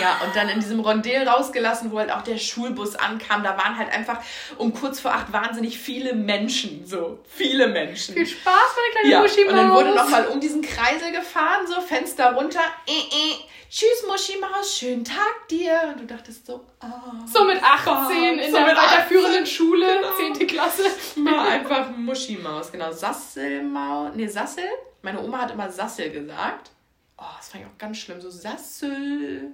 [0.00, 3.42] Ja, und dann in diesem Rondell rausgelassen, wo halt auch der Schulbus ankam.
[3.42, 4.18] Da waren halt einfach
[4.58, 6.86] um kurz vor acht wahnsinnig viele Menschen.
[6.86, 8.14] So, viele Menschen.
[8.14, 11.80] viel Spaß, meine kleine Ja, Muschi und dann wurde nochmal um diesen Kreisel gefahren, so
[11.80, 12.60] Fenster runter.
[12.86, 13.34] Äh, äh.
[13.68, 15.92] Tschüss, Muschi Maus, schönen Tag dir.
[15.92, 16.86] Und du dachtest so, oh.
[17.26, 20.34] So mit 18 in So der mit weiterführenden 18, Schule, genau.
[20.34, 20.46] 10.
[20.46, 20.82] Klasse.
[21.16, 22.92] War einfach Muschi-Maus, genau.
[22.92, 24.12] Sasselmaus.
[24.14, 24.64] Nee, Sassel.
[25.02, 26.70] Meine Oma hat immer Sassel gesagt.
[27.18, 28.20] Oh, das fand ich auch ganz schlimm.
[28.20, 29.52] So Sassel.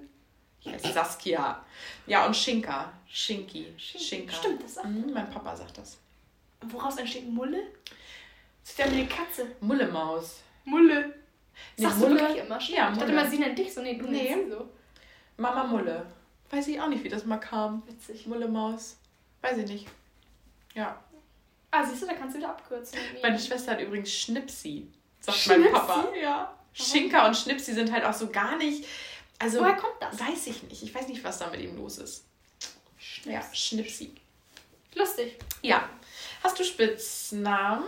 [0.64, 1.64] Ich heiße Saskia.
[2.06, 2.92] Ja, und Schinker.
[3.08, 3.72] Schinki.
[3.76, 4.32] Schinker.
[4.34, 5.98] Stimmt, das sagt Mhm, mein Papa sagt das.
[6.62, 7.62] Woraus entsteht Mulle?
[8.62, 9.46] Das ist ja wie eine Katze.
[9.60, 10.40] Mullemaus.
[10.64, 11.14] Mulle.
[11.76, 12.60] Nee, Sagst Mulle- du wirklich immer?
[12.60, 12.78] Stimmt.
[12.78, 13.20] Ja, ich dachte Mulle.
[13.22, 13.82] immer, sie nennt dich so.
[13.82, 14.22] Nee, du Nee.
[14.22, 14.68] nennst sie so.
[15.36, 16.06] Mama Mulle.
[16.50, 17.82] Weiß ich auch nicht, wie das mal kam.
[17.88, 18.26] Witzig.
[18.26, 18.96] Mullemaus.
[19.40, 19.88] Weiß ich nicht.
[20.74, 21.02] Ja.
[21.72, 22.98] Ah, siehst du, da kannst du wieder abkürzen.
[23.22, 24.86] Meine Schwester hat übrigens Schnipsi.
[25.20, 25.62] Sagt Schnipsi?
[25.64, 26.08] mein Papa.
[26.22, 26.54] Ja.
[26.74, 28.86] Schinker und Schnipsi sind halt auch so gar nicht.
[29.42, 30.18] Also, Woher kommt das?
[30.20, 30.82] Weiß ich nicht.
[30.82, 32.24] Ich weiß nicht, was da mit ihm los ist.
[33.24, 34.14] Ja, Schnipsi.
[34.94, 35.36] Lustig.
[35.62, 35.88] Ja.
[36.42, 37.84] Hast du Spitznamen?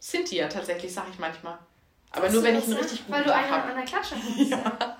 [0.00, 1.58] Cynthia tatsächlich, sage ich manchmal.
[2.10, 2.80] Aber nur, Sagst du wenn ich einen ne?
[2.80, 3.68] richtig guten Weil du Tag eine habe.
[3.70, 4.38] an der Klatsche hast.
[4.50, 4.96] Ja.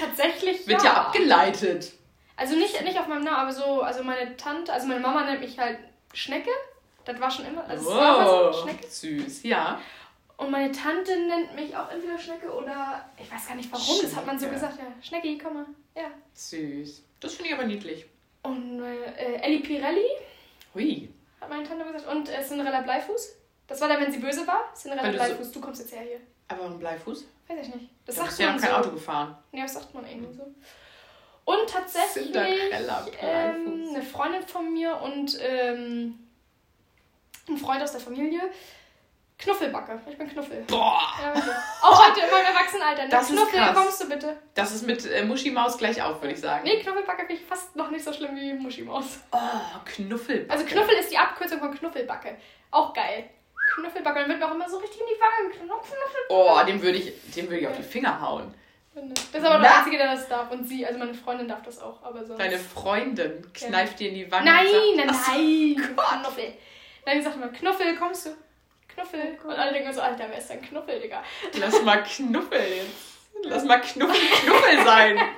[0.00, 1.92] Tatsächlich Wird ja abgeleitet.
[2.36, 5.40] Also nicht, nicht auf meinem Namen, aber so, also meine Tante, also meine Mama nennt
[5.40, 5.78] mich halt
[6.12, 6.50] Schnecke.
[7.04, 8.62] Das war schon immer, also es war immer so Wow.
[8.62, 8.88] Schnecke.
[8.88, 9.78] Süß, ja.
[10.36, 14.16] Und meine Tante nennt mich auch entweder Schnecke oder, ich weiß gar nicht warum, das
[14.16, 14.54] hat man so Schnecke.
[14.66, 16.10] gesagt, ja, Schnecki, komm mal, ja.
[16.32, 17.02] Süß.
[17.20, 18.04] Das finde ich aber niedlich.
[18.42, 20.04] Und äh, Ellie Pirelli,
[20.74, 21.08] Hui.
[21.40, 23.36] hat meine Tante gesagt, und äh, Cinderella Bleifuß.
[23.66, 24.74] Das war dann, wenn sie böse war.
[24.74, 26.20] Cinderella du so- Bleifuß, du kommst jetzt her hier.
[26.48, 27.24] Aber ein Bleifuß?
[27.48, 27.88] Weiß ich nicht.
[28.04, 28.76] Das sagt bist ja man noch kein so.
[28.76, 29.38] Auto gefahren.
[29.52, 30.42] Ja, das sagt man irgendwie so.
[31.46, 33.94] Und tatsächlich Cinderella ähm, Bleifuß.
[33.94, 36.18] eine Freundin von mir und ähm,
[37.48, 38.40] ein Freund aus der Familie.
[39.38, 40.00] Knuffelbacke.
[40.08, 40.62] Ich bin Knuffel.
[40.68, 41.00] Boah.
[41.20, 41.34] Ja.
[41.82, 43.02] Auch heute in meinem Erwachsenenalter.
[43.02, 43.08] Ne?
[43.08, 43.76] Das ist Knuffel, krass.
[43.76, 44.36] kommst du bitte?
[44.54, 46.62] Das ist mit äh, Muschi-Maus gleich auf, würde ich sagen.
[46.64, 49.20] Nee, Knuffelbacke finde ich fast noch nicht so schlimm wie Muschimaus.
[49.32, 49.38] Oh,
[49.84, 50.46] Knuffel.
[50.48, 52.36] Also Knuffel ist die Abkürzung von Knuffelbacke.
[52.70, 53.28] Auch geil.
[53.74, 54.20] Knuffelbacke.
[54.20, 56.26] Dann wird mir auch immer so richtig in die Wangen geknuffelt.
[56.28, 58.54] Oh, dem würde ich, dem würde ich auf die Finger hauen.
[58.94, 59.62] Das ist aber Na.
[59.62, 60.50] der Einzige, der das darf.
[60.52, 62.00] Und sie, also meine Freundin darf das auch.
[62.04, 62.38] Aber sonst...
[62.38, 64.44] Deine Freundin kneift dir in die Wange.
[64.44, 66.22] Nein, und nein, sagt, nein.
[66.22, 66.54] Knuffel.
[67.04, 68.30] Nein, sagt immer, Knuffel, kommst du?
[68.94, 69.38] Knuffel.
[69.44, 71.22] Oh Und alle denken so, Alter, wer ist denn Knuffel, Digga?
[71.58, 73.14] Lass mal Knuffel jetzt.
[73.44, 75.20] Lass mal Knuffel, Knuffel sein.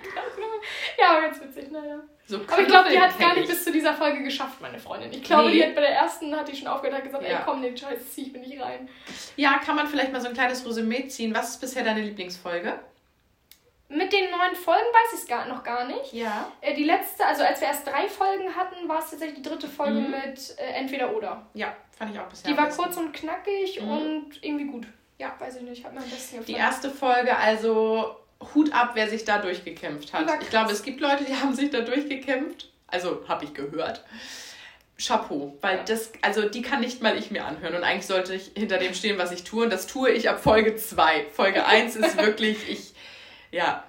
[0.99, 2.01] Ja, aber ganz witzig, naja.
[2.27, 3.51] So Aber ich glaube, die hat gar nicht ich.
[3.51, 5.13] bis zu dieser Folge geschafft, meine Freundin.
[5.13, 5.53] Ich glaube, Nee.
[5.55, 7.29] die hat bei der ersten, hat die schon aufgehört, hat gesagt, Ja.
[7.39, 8.89] ey, komm, den Scheiß zieh ich mir nicht rein.
[9.37, 11.33] Ja, kann man vielleicht mal so ein kleines Resümee ziehen.
[11.35, 12.81] Was ist bisher deine Lieblingsfolge?
[13.89, 16.13] Mit den neuen Folgen weiß ich es gar, noch gar nicht.
[16.13, 16.51] Ja.
[16.63, 19.69] Äh, Die letzte, also als wir erst drei Folgen hatten, war es tatsächlich die dritte
[19.69, 20.11] Folge Mhm.
[20.11, 21.47] mit äh, Entweder oder.
[21.55, 22.51] Ja, fand ich auch bisher.
[22.51, 23.89] Die war kurz und knackig Mhm.
[23.91, 24.87] und irgendwie gut.
[25.19, 26.45] Ja, weiß ich nicht, hat mir am besten gefallen.
[26.47, 28.17] Die erste Folge, also
[28.55, 30.43] Hut ab, wer sich da durchgekämpft hat.
[30.43, 32.71] Ich glaube, es gibt Leute, die haben sich da durchgekämpft.
[32.89, 34.05] Also, habe ich gehört.
[34.99, 35.83] Chapeau, weil Ja.
[35.85, 38.95] das, also die kann nicht mal ich mir anhören und eigentlich sollte ich hinter dem
[38.95, 41.27] stehen, was ich tue und das tue ich ab Folge 2.
[41.35, 42.95] Folge 1 ist wirklich, ich,
[43.51, 43.85] ja,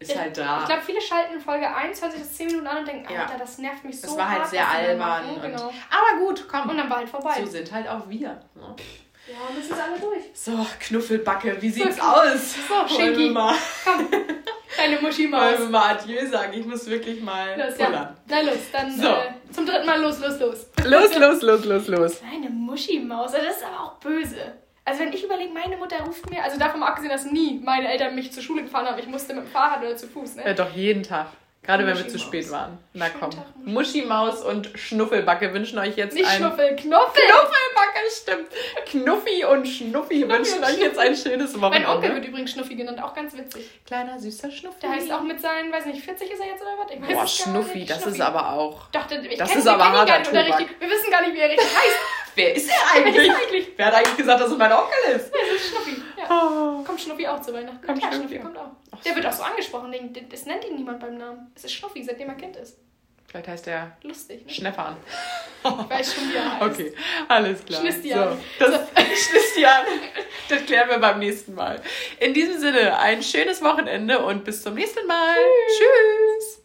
[0.00, 0.60] ist halt da.
[0.60, 3.12] Ich glaube, viele schalten in Folge 1, hören sich das 10 Minuten an und denken,
[3.12, 3.22] Ja.
[3.26, 5.28] Alter, das nervt mich so das war halt hart, sehr die da albern.
[5.34, 5.64] Und, Genau.
[5.90, 6.70] Aber gut, komm.
[6.70, 7.34] Und dann war halt vorbei.
[7.40, 8.28] so sind halt auch wir.
[8.54, 8.74] Ne?
[9.28, 10.24] Ja, und jetzt ist alle durch.
[10.34, 12.54] So, Knuffelbacke, wie sieht's So, aus?
[12.88, 13.30] so, Schinki.
[13.30, 15.68] mal, Komm, deine wollen wir Muschi-Maus.
[15.68, 16.52] mal Adieu sagen?
[16.54, 18.14] Ich muss wirklich mal Los, ja.
[18.26, 19.06] Na los, dann So.
[19.06, 20.66] äh, zum dritten Mal los, los, los.
[20.84, 22.22] Los, los, los, los, los.
[22.22, 24.54] Meine Muschi-Maus, das ist aber auch böse.
[24.90, 27.88] Also wenn ich überlege, meine Mutter ruft mir, also davon mal abgesehen, dass nie meine
[27.88, 30.42] Eltern mich zur Schule gefahren haben, ich musste mit dem Fahrrad oder zu Fuß, ne?
[30.46, 31.28] Ja, doch, jeden Tag.
[31.62, 32.78] Gerade wenn wir zu spät waren.
[32.94, 33.30] Na Schönen komm.
[33.30, 33.44] Tag.
[33.64, 36.38] Muschi-Maus und Schnuffelbacke wünschen euch jetzt Nicht ein...
[36.38, 37.22] Schnuffel, Knuffel!
[37.22, 38.48] Knuffelbacke, stimmt.
[38.86, 42.14] Knuffi und Schnuffi wünschen und euch jetzt ein schönes Mein Onkel Wochenende.
[42.16, 43.68] wird übrigens Schnuffi genannt, auch ganz witzig.
[43.86, 44.80] Kleiner, süßer Schnuffi.
[44.80, 46.90] Der heißt auch mit seinen, weiß nicht, 40 ist er jetzt oder was?
[46.92, 48.16] Ich weiß Boah, Schnuffi, das Schnuffi.
[48.16, 48.88] ist aber auch...
[48.90, 50.46] Doch, ich Das kenn, ist aber harter Tobak.
[50.58, 51.98] richtig, Wir wissen gar nicht, wie er richtig heißt.
[52.34, 53.16] Wer ist er Wer eigentlich?
[53.16, 53.68] ist er eigentlich?
[53.76, 55.30] Wer hat eigentlich gesagt, dass es mein Onkel ist?
[55.32, 56.02] Das ist Schnuffi.
[56.18, 56.24] Ja.
[56.30, 56.84] Oh.
[56.84, 57.84] Kommt Schnuffi auch zu Weihnachten?
[57.86, 58.70] Kommt ja, Schnuffi kommt auch.
[58.92, 59.94] Ach Der wird auch so angesprochen,
[60.30, 61.50] das nennt ihn niemand beim Namen.
[61.54, 62.78] Es ist Schnuffi, seitdem er Kind ist.
[63.30, 64.52] Vielleicht heißt er Lustig, ne?
[64.52, 64.96] Schneffern.
[65.62, 66.62] Ich weiß schon, wie er heißt.
[66.64, 66.92] Okay,
[67.28, 67.80] alles klar.
[67.80, 68.38] Schnistian.
[68.58, 68.80] So, das
[69.28, 69.84] Schnistian.
[70.48, 71.80] Das klären wir beim nächsten Mal.
[72.18, 75.36] In diesem Sinne, ein schönes Wochenende und bis zum nächsten Mal.
[75.68, 76.59] Tschüss.